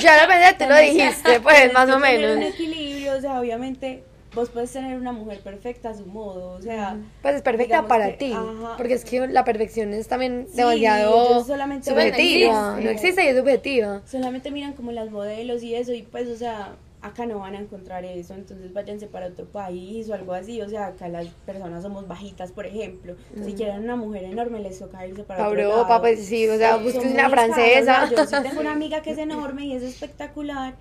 [0.00, 2.54] Ya lo pensé, tú lo dijiste, pues, más o tener un menos.
[2.54, 6.96] equilibrio, o sea, obviamente vos puedes tener una mujer perfecta a su modo, o sea...
[7.22, 8.74] Pues es perfecta para que- ti, ajá.
[8.76, 13.36] porque es que la perfección es también Sí, demasiado solamente subjetiva, no existe y es
[13.36, 14.02] subjetiva.
[14.08, 17.58] Solamente miran como las modelos y eso, y pues, o sea, acá no van a
[17.58, 21.82] encontrar eso, entonces váyanse para otro país o algo así, o sea, acá las personas
[21.82, 25.60] somos bajitas, por ejemplo, si quieren una mujer enorme les toca irse para Pa' otro
[25.60, 28.04] Europa, pues sí, o sea, muy una francesa.
[28.04, 30.74] o sea, yo sí tengo una amiga que es enorme y es espectacular,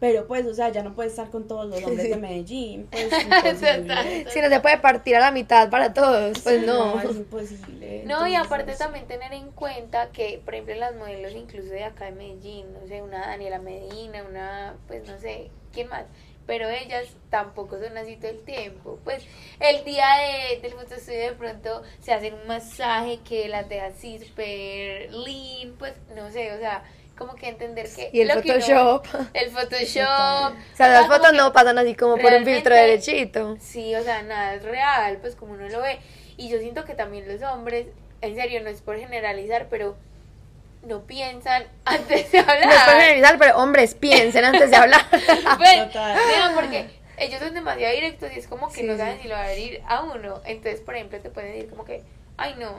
[0.00, 3.10] pero pues, o sea, ya no puede estar con todos los hombres de Medellín, pues.
[4.32, 7.00] Si no se puede partir a la mitad para todos, pues no.
[7.00, 8.02] es imposible.
[8.06, 12.06] No, y aparte también tener en cuenta que, por ejemplo, las modelos incluso de acá
[12.06, 16.04] de Medellín, no sé, una Daniela Medina, una, pues no sé, ¿quién más?
[16.46, 18.98] Pero ellas tampoco son así todo el tiempo.
[19.04, 19.24] Pues
[19.60, 20.06] el día
[20.52, 25.74] de, del fotoestudio de pronto se hacen un masaje que las deja así súper lean,
[25.78, 26.82] pues no sé, o sea,
[27.16, 28.10] como que entender que...
[28.12, 28.60] Y el lo que uno-
[29.02, 29.06] Photoshop.
[29.34, 30.54] el Photoshop.
[30.72, 33.56] O sea, las fotos no pasan así como por un filtro derechito.
[33.60, 36.00] Sí, o sea, nada es real, pues como uno lo ve.
[36.36, 37.86] Y yo siento que también los hombres,
[38.22, 39.96] en serio, no es por generalizar, pero
[40.82, 42.66] no piensan antes de hablar.
[42.66, 45.02] No es por generalizar, pero hombres, piensen antes de hablar.
[45.10, 46.18] Pues, Total.
[46.28, 46.86] vean, porque
[47.18, 49.22] ellos son demasiado directos y es como que Sí, no saben sí.
[49.22, 50.40] si lo van a ir a uno.
[50.46, 52.02] Entonces, por ejemplo, te pueden decir como que,
[52.38, 52.76] ay no,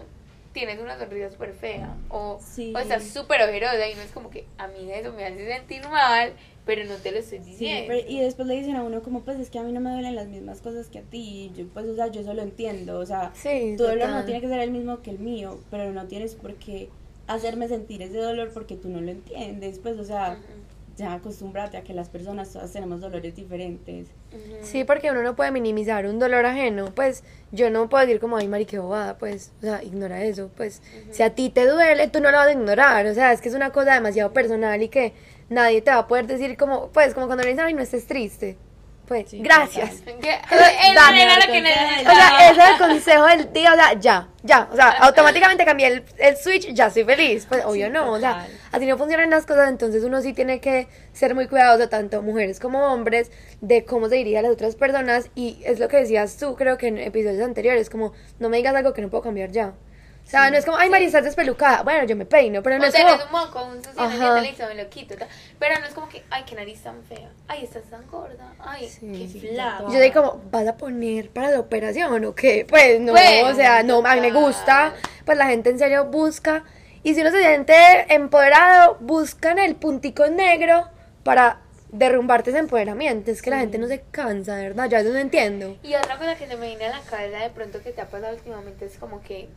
[0.53, 1.95] tienes una sonrisa súper fea.
[2.09, 2.73] O, Sí.
[2.75, 5.87] o estás súper ojerosa y no es como que a mí eso me hace sentir
[5.87, 6.33] mal,
[6.65, 7.85] pero no te lo estoy Sí, diciendo.
[7.87, 9.91] pero- y después le dicen a uno como pues es que a mí no me
[9.91, 12.99] duelen las mismas cosas que a ti, yo pues o sea, yo eso lo entiendo,
[12.99, 15.91] o sea, Sí, tu dolor no tiene que ser el mismo que el mío, pero
[15.91, 16.89] no tienes por qué
[17.33, 21.77] hacerme sentir ese dolor porque tú no lo entiendes, pues o sea, Ujú, ya acostúmbrate
[21.77, 24.07] a que las personas todas tenemos dolores diferentes.
[24.61, 28.37] Sí, porque uno no puede minimizar un dolor ajeno, pues yo no puedo decir como,
[28.37, 32.07] ay, Mari, qué bobada, pues, o sea, ignora eso, pues, si a ti te duele,
[32.07, 34.81] tú no lo vas a ignorar, o sea, es que es una cosa demasiado personal
[34.81, 35.13] y que
[35.49, 38.05] nadie te va a poder decir como, pues, como cuando le dicen, ay, no estés
[38.05, 38.57] triste,
[39.07, 39.97] pues, Sí, gracias.
[40.01, 40.19] total.
[40.19, 40.39] Que-
[40.95, 41.57] Dame consejo.
[41.57, 42.15] O necesitaba.
[42.15, 45.87] sea, ese es el consejo del día, o sea, ya, ya, o sea, automáticamente cambié
[45.87, 49.29] el, el switch, ya soy feliz, pues obvio Sí, no, o sea, así no funcionan
[49.29, 53.83] las cosas, entonces uno sí tiene que ser muy cuidadoso, tanto mujeres como hombres, de
[53.85, 56.87] cómo se dirige a las otras personas, y es lo que decías tú, creo que
[56.87, 59.73] en episodios anteriores, como, no me digas algo que no puedo cambiar ya.
[60.31, 61.83] O sea, no es como, ay, María, estás despelucada.
[61.83, 63.13] Bueno, yo me peino, pero no o es como...
[63.15, 65.15] un moco, un sucio en el me lo quito.
[65.17, 65.27] ta.
[65.59, 67.29] Pero no es como que, ay, qué nariz tan fea.
[67.49, 68.53] Ay, estás tan gorda.
[68.59, 69.83] Ay, Sí, qué flaca.
[69.87, 72.65] Yo soy como, ¿vas a poner para la operación o qué?
[72.65, 74.93] Pues no, Bueno, o sea, no, a mí me gusta,
[75.25, 76.63] pues la gente en serio busca,
[77.03, 77.75] y si uno se siente
[78.07, 80.87] empoderado, buscan el puntico negro
[81.25, 81.59] para
[81.91, 84.89] derrumbarte ese empoderamiento, es que la gente no se cansa, ¿verdad?
[84.89, 85.77] Yo a veces no entiendo.
[85.83, 88.07] Y otra cosa que se me viene a la cabeza de pronto que te ha
[88.07, 89.49] pasado últimamente es como que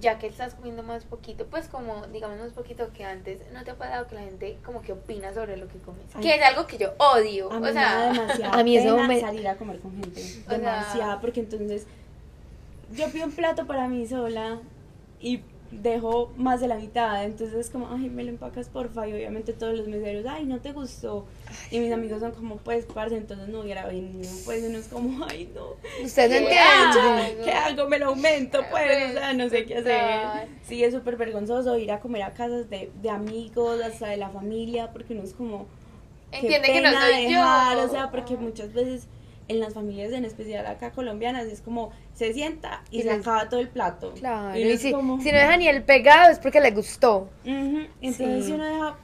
[0.00, 3.70] ya que estás comiendo más poquito, pues como digamos más poquito que antes, ¿no te
[3.70, 6.02] ha pasado que la gente como que opina sobre lo que comes?
[6.14, 6.22] Ay.
[6.22, 7.50] Que es algo que yo odio.
[7.50, 9.78] A mí o me da sea, demasiada a mí eso pena me- salir a comer
[9.80, 11.86] con gente, O sea- demasiada, porque entonces
[12.92, 14.58] yo pido un plato para mí sola
[15.20, 15.40] y
[15.70, 19.52] dejo más de la mitad, entonces es como, ay, me lo empacas porfa, y obviamente
[19.52, 21.26] todos los meseros, ay, no te gustó,
[21.70, 25.24] y mis amigos son como, pues, parce, entonces no hubiera venido, pues, uno es como,
[25.26, 27.36] ay, no, Ustedes no ¿Qué entienden.
[27.36, 27.44] hago?
[27.44, 27.88] ¿qué hago?
[27.88, 30.48] Me lo aumento, pues, o sea, no sé qué hacer.
[30.66, 34.30] Sí, es súper vergonzoso ir a comer a casas de, de amigos, hasta de la
[34.30, 35.66] familia, porque uno es como,
[36.32, 37.84] entiende que no soy dejar, yo.
[37.84, 39.06] O sea, porque muchas veces
[39.48, 43.20] en las familias, en especial acá colombianas, es como se sienta y, Y se les-
[43.20, 44.12] acaba todo el plato.
[44.14, 47.30] Claro, Y si, como- si no deja ni el pegado es porque le gustó.
[47.44, 48.42] Entonces, Sí.
[48.42, 48.96] si uno deja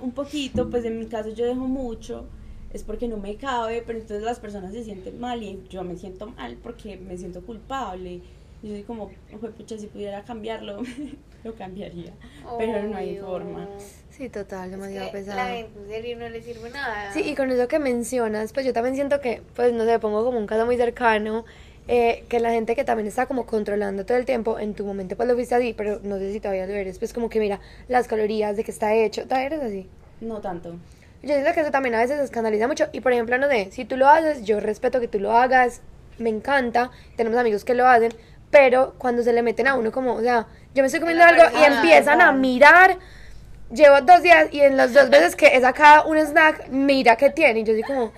[0.00, 2.26] un poquito, pues en mi caso yo dejo mucho,
[2.72, 5.96] es porque no me cabe, pero entonces las personas se sienten mal y yo me
[5.96, 8.20] siento mal porque me siento culpable.
[8.64, 10.80] Y yo soy como, ojo, pucha, si pudiera cambiarlo,
[11.44, 12.12] lo cambiaría.
[12.56, 13.68] Pero no hay forma.
[14.08, 15.36] Sí, total, Es demasiado que pesado.
[15.36, 17.12] La gente en serio no le sirve nada.
[17.12, 20.24] Sí, y con eso que mencionas, pues yo también siento que, pues no sé, pongo
[20.24, 21.44] como un caso muy cercano,
[21.88, 25.14] eh, que la gente que también está como controlando todo el tiempo, en tu momento
[25.14, 27.60] pues lo fuiste así, pero no sé si todavía lo eres, pues como que mira
[27.88, 29.86] las calorías, de que está hecho, todavía eres así.
[30.22, 30.70] No tanto.
[31.22, 33.84] Yo siento que eso también a veces escandaliza mucho, y por ejemplo, no sé, si
[33.84, 35.82] tú lo haces, yo respeto que tú lo hagas,
[36.18, 38.12] me encanta, tenemos amigos que lo hacen,
[38.54, 41.42] pero cuando se le meten a uno como, o sea, yo me estoy comiendo algo
[41.60, 42.96] y empiezan a mirar
[43.72, 47.30] Llevo dos días y en las dos veces que he sacado un snack, mira qué
[47.30, 47.60] tiene.
[47.60, 48.12] Y yo soy como,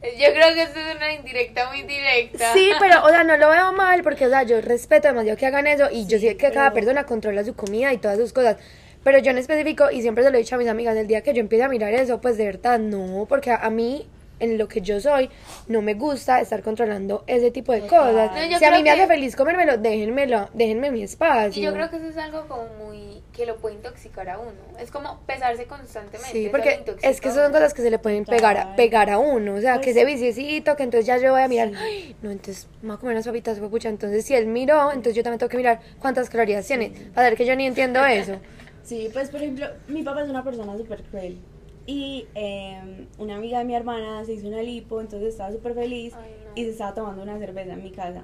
[0.00, 2.52] Yo creo que esto es una indirecta muy directa.
[2.54, 5.44] sí, pero, o sea, no lo veo mal porque, o sea, yo respeto demasiado que
[5.44, 8.32] hagan eso y yo sé que cada pero- persona controla su comida y todas sus
[8.32, 8.56] cosas.
[9.04, 11.20] Pero yo en específico, y siempre se lo he dicho a mis amigas, el día
[11.20, 14.08] que yo empiece a mirar eso, pues de verdad no, porque a, a mí,
[14.38, 15.30] en lo que yo soy,
[15.66, 18.30] no me gusta estar controlando ese tipo de cosas.
[18.50, 21.60] No, si a mí me hace feliz comérmelo, déjenmelo, déjenme mi espacio.
[21.60, 24.52] Y yo creo que eso es algo como muy que lo puede intoxicar a uno.
[24.80, 26.32] Es como pesarse constantemente.
[26.32, 29.54] Sí, porque es que son cosas que se le pueden pegar a, pegar a uno.
[29.54, 32.30] O sea, que Pues- ese viciecito, que entonces ya yo voy a mirar, "Ay, no,
[32.30, 33.88] entonces me voy a comer unas papitas, pucha.
[33.88, 36.92] Entonces, si él miró, entonces yo también tengo que mirar cuántas calorías tiene.
[37.14, 38.38] Para ver que yo ni entiendo eso.
[38.86, 41.40] Sí, pues por ejemplo, mi papá es una persona súper cruel.
[41.86, 46.14] Y eh, una amiga de mi hermana se hizo una lipo, entonces estaba súper feliz
[46.16, 46.50] Ay, no.
[46.56, 48.22] y se estaba tomando una cerveza en mi casa.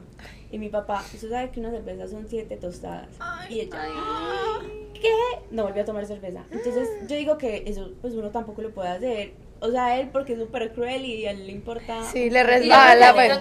[0.51, 3.09] Y mi papá, usted sabe que una cerveza son siete tostadas.
[3.49, 4.91] y ella, Ay.
[5.01, 5.09] ¿qué?
[5.51, 6.45] No volvió a tomar cerveza.
[6.51, 9.33] Entonces yo digo que eso pues uno tampoco lo puede hacer.
[9.61, 12.03] O sea, él porque es súper cruel y a él le importa.
[12.13, 13.33] Sí, le resbala, pues.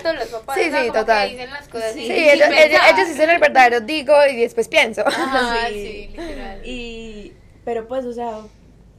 [0.55, 1.29] Sí, sí, que total.
[1.31, 2.93] dicen las cosas Sí, sin- ellos, ellos, pensar.
[2.95, 5.01] ellos dicen el verdadero digo y después pienso.
[5.07, 5.73] Ajá, Sí.
[5.73, 6.61] sí, literal.
[6.63, 7.33] Y,
[7.65, 8.41] pero pues, o sea,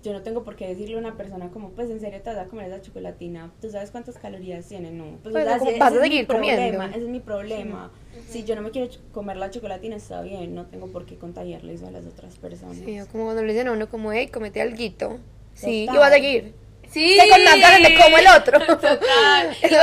[0.02, 2.38] yo no tengo por qué decirle a una persona como, pues, en serio te vas
[2.38, 3.52] a comer esa chocolatina.
[3.60, 4.90] ¿Tú sabes cuántas calorías tiene?
[4.90, 5.04] No.
[5.22, 6.84] Pues, Pues, o sea, como ese- vas a ese es mi seguir problema, comiendo.
[6.96, 7.90] Ese es mi problema.
[8.28, 10.54] Si yo no me quiero comer la chocolatina, está bien.
[10.54, 12.76] No tengo por qué contagiarle eso a las otras personas.
[12.76, 15.18] Sí, como cuando le dicen a uno como, hey, comete alguito.
[15.54, 15.94] Sí, Total.
[15.94, 16.54] y va a seguir.
[16.90, 17.16] Sí.
[17.18, 18.58] Que con las ganas me como el otro.
[18.66, 19.56] Total.
[19.62, 19.76] Eso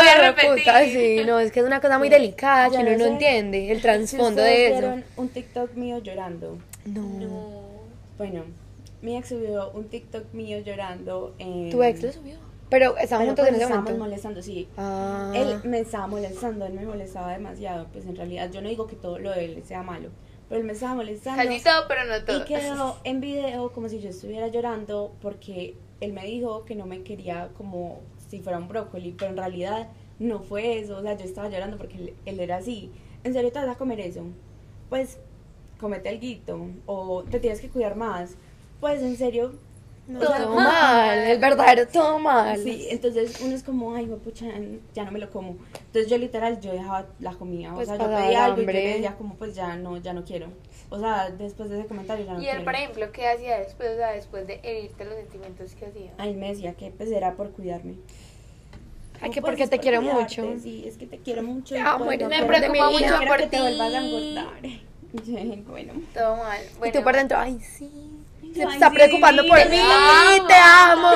[0.54, 3.82] me sí, no, es que es una cosa muy delicada que uno no entiende el
[3.82, 4.96] trasfondo de eso.
[5.18, 6.58] un TikTok mío llorando.
[6.86, 7.02] No.
[7.02, 7.60] No.
[8.18, 8.44] Bueno,
[9.02, 11.36] mi ex subió un TikTok mío llorando.
[11.40, 11.70] En...
[11.70, 12.36] ¿Tu ex lo subió?
[12.70, 14.06] Pero estaban juntos pues en ese estábamos momento.
[14.06, 14.68] molestando, sí.
[14.78, 15.32] Ah.
[15.36, 17.88] Él me estaba molestando, él me molestaba demasiado.
[17.92, 20.10] Pues en realidad yo no digo que todo lo de él sea malo,
[20.48, 21.44] pero él me estaba molestando.
[21.44, 22.42] Casi todo, pero no todo.
[22.42, 26.86] Y quedó en video como si yo estuviera llorando porque él me dijo que no
[26.86, 29.88] me quería como si fuera un brócoli, pero en realidad
[30.20, 30.98] no fue eso.
[30.98, 32.92] O sea, yo estaba llorando porque él, él era así.
[33.24, 34.26] ¿En serio te vas a comer eso?
[34.90, 35.18] Pues
[35.80, 38.38] comete el guito o te tienes que cuidar más.
[38.80, 39.54] Pues en serio.
[40.08, 42.58] No, o sea, todo mal, el verdadero todo mal.
[42.58, 44.48] Sí, entonces uno es como, ay, pucha,
[44.96, 45.56] ya no me lo como.
[45.86, 47.72] Entonces yo literal, yo dejaba la comida.
[47.76, 50.24] Pues o sea, yo pedía algo y yo decía como, pues ya no, ya no
[50.26, 50.48] quiero.
[50.90, 52.58] O sea, después de ese comentario ya no Y quiero.
[52.60, 53.92] él, por ejemplo, ¿qué hacía después?
[53.92, 56.12] O sea, después de herirte los sentimientos que hacía.
[56.18, 57.94] Ay, me decía que pues era por cuidarme.
[59.22, 60.60] Ay, Como, que pues, porque es te por quiero cuidarte, mucho.
[60.64, 61.76] Sí, es que te quiero mucho.
[61.76, 63.58] Te y, amo, pues, eres no la quiero- mujer de preocupa mucho por que te
[63.58, 63.62] ti.
[63.62, 64.54] vuelvas a engordar.
[65.12, 65.94] Y yo, bueno.
[66.16, 66.60] Todo mal.
[66.64, 67.90] Y Bueno, tú por dentro, ay, sí.
[68.54, 70.48] Se Ay, está sí, preocupando por mí, amo.
[70.48, 71.12] te amo.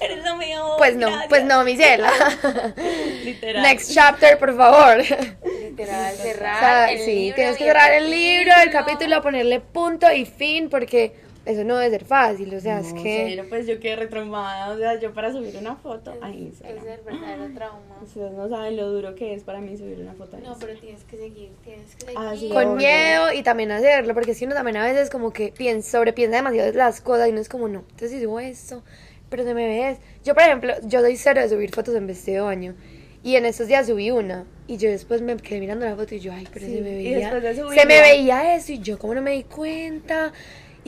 [0.00, 0.76] Eres lo mejor.
[0.78, 1.28] Pues no, gracias.
[1.28, 2.12] pues no, Michela.
[3.24, 3.62] Literal.
[3.62, 4.98] Next chapter, por favor.
[4.98, 9.60] Literal, O cerrar sea, el sí, libro tienes que cerrar el libro, el capítulo, ponerle
[9.60, 11.14] punto y fin, porque
[11.46, 12.54] eso no debe ser fácil.
[12.54, 13.26] O sea, es que.
[13.30, 14.70] cero, pues yo quedé retraumada.
[14.74, 16.86] O sea, yo para subir una foto a Es Instagram.
[16.86, 17.98] el verdadero trauma.
[18.02, 20.78] Ustedes no saben lo duro que es para mí subir una foto a No, pero
[20.78, 22.16] tienes que seguir, tienes que seguir.
[22.18, 25.52] Ah, sí, Con miedo y también hacerlo, porque si uno también a veces como que
[25.56, 28.82] piensa, sobrepiensa demasiado las cosas y uno es como, no, entonces si subo esto,
[29.30, 29.98] pero se me ves.
[30.24, 32.74] Yo, por ejemplo, yo doy cero de subir fotos en vestido de baño.
[33.24, 34.46] Y en estos días subí una.
[34.68, 36.90] Y yo después me quedé mirando la foto y yo, ay, pero Sí, se me
[36.90, 37.18] y veía.
[37.18, 40.32] después de Se subirla- me veía eso y yo como no me di cuenta.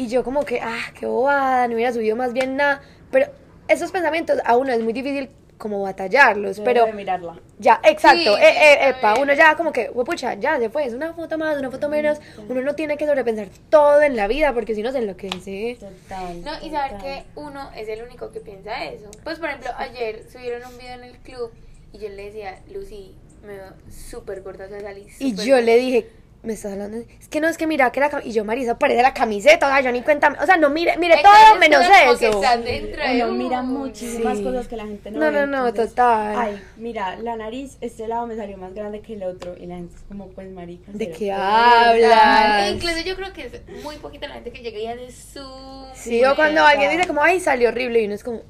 [0.01, 2.81] Y yo como que, ah, qué bobada, no hubiera subido más bien nada.
[3.11, 3.27] Pero
[3.69, 5.29] esos pensamientos a uno es muy difícil
[5.59, 6.57] como batallarlos.
[6.57, 7.39] Yo pero de mirarla.
[7.59, 8.35] ya, exacto.
[8.35, 11.37] Sí, eh, eh, epa, uno ya como que, pucha, ya se fue, es una foto
[11.37, 12.19] más, una foto menos.
[12.49, 15.77] Uno no tiene que sobrepensar todo en la vida porque si no se enloquece.
[15.79, 16.43] Total.
[16.43, 17.03] No, y saber total.
[17.03, 19.11] que uno es el único que piensa eso.
[19.23, 21.51] Pues, por ejemplo, ayer subieron un video en el club
[21.93, 23.15] y yo le decía, Lucy,
[23.47, 25.61] me veo súper gorda, o sea, salí Y yo gorda".
[25.61, 26.11] le dije,
[26.43, 28.23] me estás hablando, de- es que no, es que mira que la cam-".
[28.25, 30.97] y yo, Marisa, parece la camiseta, o sea, yo ni cuenta, o sea, no mire,
[30.97, 32.31] mire todo menos eso.
[32.41, 33.79] están dentro de Uno mira uno.
[33.81, 34.45] muchísimas Sí.
[34.45, 36.35] cosas que la gente no No, ve, no, no, entonces, total.
[36.39, 39.55] Ay, mira, la nariz, este lado me salió más grande que el otro.
[39.59, 40.91] Y la gente es como, pues, marica.
[40.93, 42.63] ¿De qué hablas?
[42.69, 45.41] E incluso yo creo que es muy poquita la gente que llega y hace su.
[45.95, 48.41] Sí, o cuando alguien dice como, ay, salió horrible, y uno es como,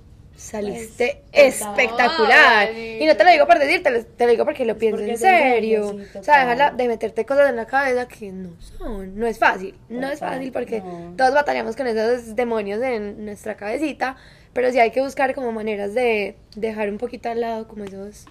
[0.40, 2.72] saliste Pues, espectacular.
[2.74, 4.98] Y no te lo digo por decir, te lo, te lo digo porque lo pienso
[4.98, 5.96] porque en serio.
[6.18, 9.18] o sea, dejarla de meterte cosas en la cabeza que no son.
[9.18, 9.74] No es fácil.
[9.88, 11.14] No es fácil porque no.
[11.16, 14.16] todos batallamos con esos demonios en nuestra cabecita.
[14.52, 18.26] Pero sí hay que buscar como maneras de dejar un poquito al lado como esos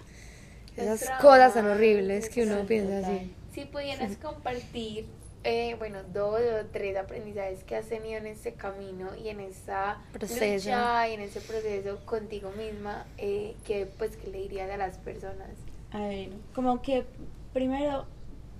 [0.76, 3.32] esas cosas tan horribles que uno piensa así.
[3.54, 5.06] Si pudieras compartir,
[5.44, 10.02] eh, bueno, dos o tres aprendizajes que has tenido en este camino y en esta
[10.12, 10.68] Proceso.
[10.68, 14.98] lucha y en este proceso contigo misma, eh, que pues que le dirías a las
[14.98, 15.50] personas?
[15.92, 17.04] A ver, como que
[17.52, 18.04] primero,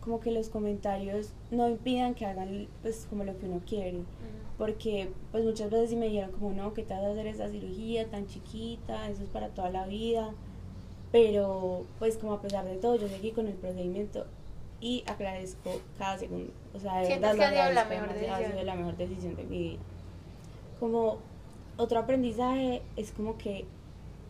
[0.01, 4.01] como que los comentarios no impidan que hagan pues como lo que uno quiere.
[4.57, 7.49] Porque pues muchas veces sí me dijeron como no, que te vas a hacer esa
[7.49, 10.33] cirugía tan chiquita, eso es para toda la vida.
[11.13, 14.27] Pero pues como a pesar de todo yo seguí con el procedimiento
[14.81, 16.53] y agradezco cada segundo.
[16.75, 18.53] O sea, de ¿Sientes verdad que lo ha sido la agradezco mejor demasiado, ha decisión?
[18.53, 19.79] sido la mejor decisión de mi vida.
[20.79, 21.19] Como
[21.77, 23.65] otro aprendizaje es como que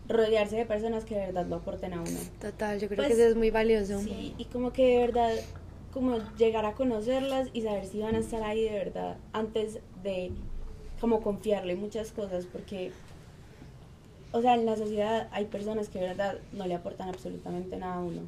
[0.09, 2.19] rodearse de personas que de verdad lo aporten a uno.
[2.41, 3.99] Total, yo creo Pues, que eso es muy valioso.
[4.01, 5.31] Sí, y como que de verdad,
[5.93, 10.33] como llegar a conocerlas y saber si van a estar ahí de verdad, antes de
[11.01, 12.91] como confiarle muchas cosas, porque,
[14.33, 17.95] o sea, en la sociedad hay personas que de verdad no le aportan absolutamente nada
[17.97, 18.23] a uno.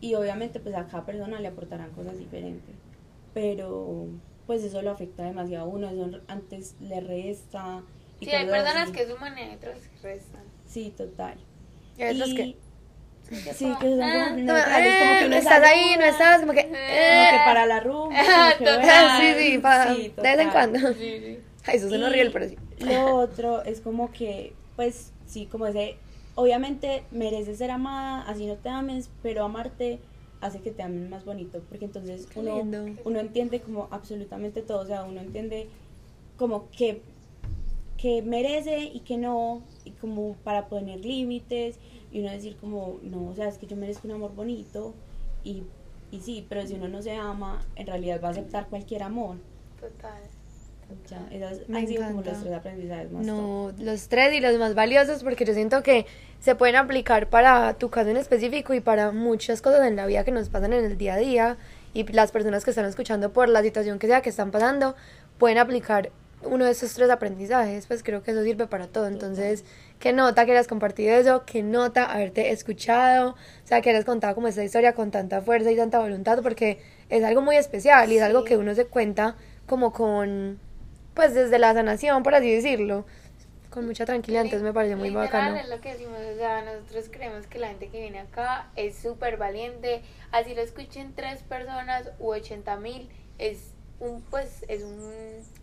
[0.00, 2.74] Y obviamente pues a cada persona le aportarán cosas diferentes,
[3.34, 4.06] pero
[4.46, 7.82] pues eso lo afecta demasiado a uno, eso antes le resta.
[8.20, 8.92] y Sí, hay personas así.
[8.92, 10.42] que suman y otras que restan.
[10.68, 11.34] Sí, total.
[11.98, 12.56] Y Y- que-
[13.26, 13.78] Sí, que son Ah,
[14.28, 16.64] como neutrales, como eh, que uno estás ahí, no estás, como que...
[16.64, 17.28] Como eh.
[17.30, 18.14] que para la rumba.
[18.58, 19.20] Que total.
[19.20, 20.50] sí, sí, pa- sí, de vez en total.
[20.52, 20.78] cuando.
[20.92, 21.38] Sí, sí.
[21.64, 22.56] Ay, eso suena horrible, pero sí.
[22.80, 25.96] Lo otro es como que, pues, sí, como ese,
[26.34, 30.00] obviamente mereces ser amada, así no te ames, pero amarte
[30.44, 32.62] hace que te amen más bonito, porque entonces uno,
[33.04, 35.68] uno entiende como absolutamente todo, o sea, uno entiende
[36.36, 37.00] como que,
[37.96, 41.78] que merece y que no, y como para poner límites,
[42.12, 44.92] y uno decir como, no, o sea, es que yo merezco un amor bonito,
[45.44, 45.62] y,
[46.10, 49.36] y sí, pero si uno no se ama, en realidad va a aceptar cualquier amor.
[49.80, 50.22] Total.
[51.08, 52.30] Ya, Me han sido como encanta.
[52.32, 53.34] los tres aprendizajes más top.
[53.34, 56.06] No, los tres y los más valiosos porque yo siento que
[56.40, 60.24] se pueden aplicar para tu caso en específico y para muchas cosas en la vida
[60.24, 61.56] que nos pasan en el día a día
[61.94, 64.94] y las personas que están escuchando por la situación que sea que están pasando
[65.38, 66.10] pueden aplicar
[66.42, 69.06] uno de esos tres aprendizajes, pues creo que eso sirve para todo.
[69.06, 69.64] Entonces,
[69.98, 74.34] qué nota que hayas compartido eso, qué nota haberte escuchado, o sea, que hayas contado
[74.34, 78.16] como esta historia con tanta fuerza y tanta voluntad, porque es algo muy especial y
[78.18, 80.58] es algo que uno se cuenta como con,
[81.14, 83.06] pues desde la sanación, por así decirlo,
[83.70, 85.56] con mucha tranquilidad, entonces me parece muy Literal, bacano.
[85.56, 88.96] Es lo que decimos, o sea, nosotros creemos que la gente que viene acá es
[88.96, 93.08] súper valiente, así lo escuchen tres personas u ochenta mil,
[93.38, 95.10] es un, pues, es un,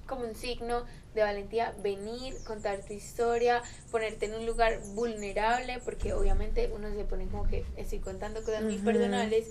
[0.07, 0.83] como un signo
[1.13, 7.03] de valentía venir, contar tu historia, ponerte en un lugar vulnerable, porque obviamente uno se
[7.03, 9.47] pone como que estoy contando cosas muy personales,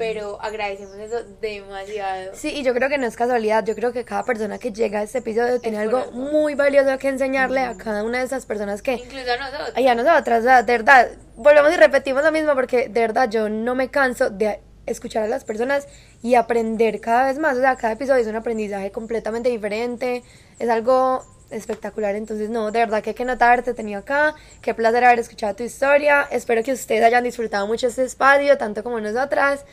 [0.00, 2.30] pero agradecemos eso demasiado.
[2.32, 5.00] Sí, y yo creo que no es casualidad, yo creo que cada persona que llega
[5.00, 8.80] a este episodio tiene algo muy valioso que enseñarle a cada una de esas personas
[8.80, 9.72] que Incluso a nosotros.
[9.76, 13.74] y a nosotras, de verdad, volvemos y repetimos lo mismo porque de verdad yo no
[13.74, 15.86] me canso de escuchar a las personas
[16.22, 20.24] y aprender cada vez más, o sea, cada episodio es un aprendizaje completamente diferente,
[20.58, 25.04] es algo espectacular, entonces no, de verdad que qué nota haberte tenido acá, qué placer
[25.04, 29.64] haber escuchado tu historia, espero que ustedes hayan disfrutado mucho este espacio, tanto como nosotras,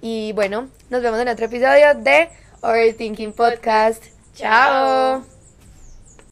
[0.00, 2.28] y bueno, nos vemos en otro episodio de
[2.62, 5.35] Overthinking Podcast, chao.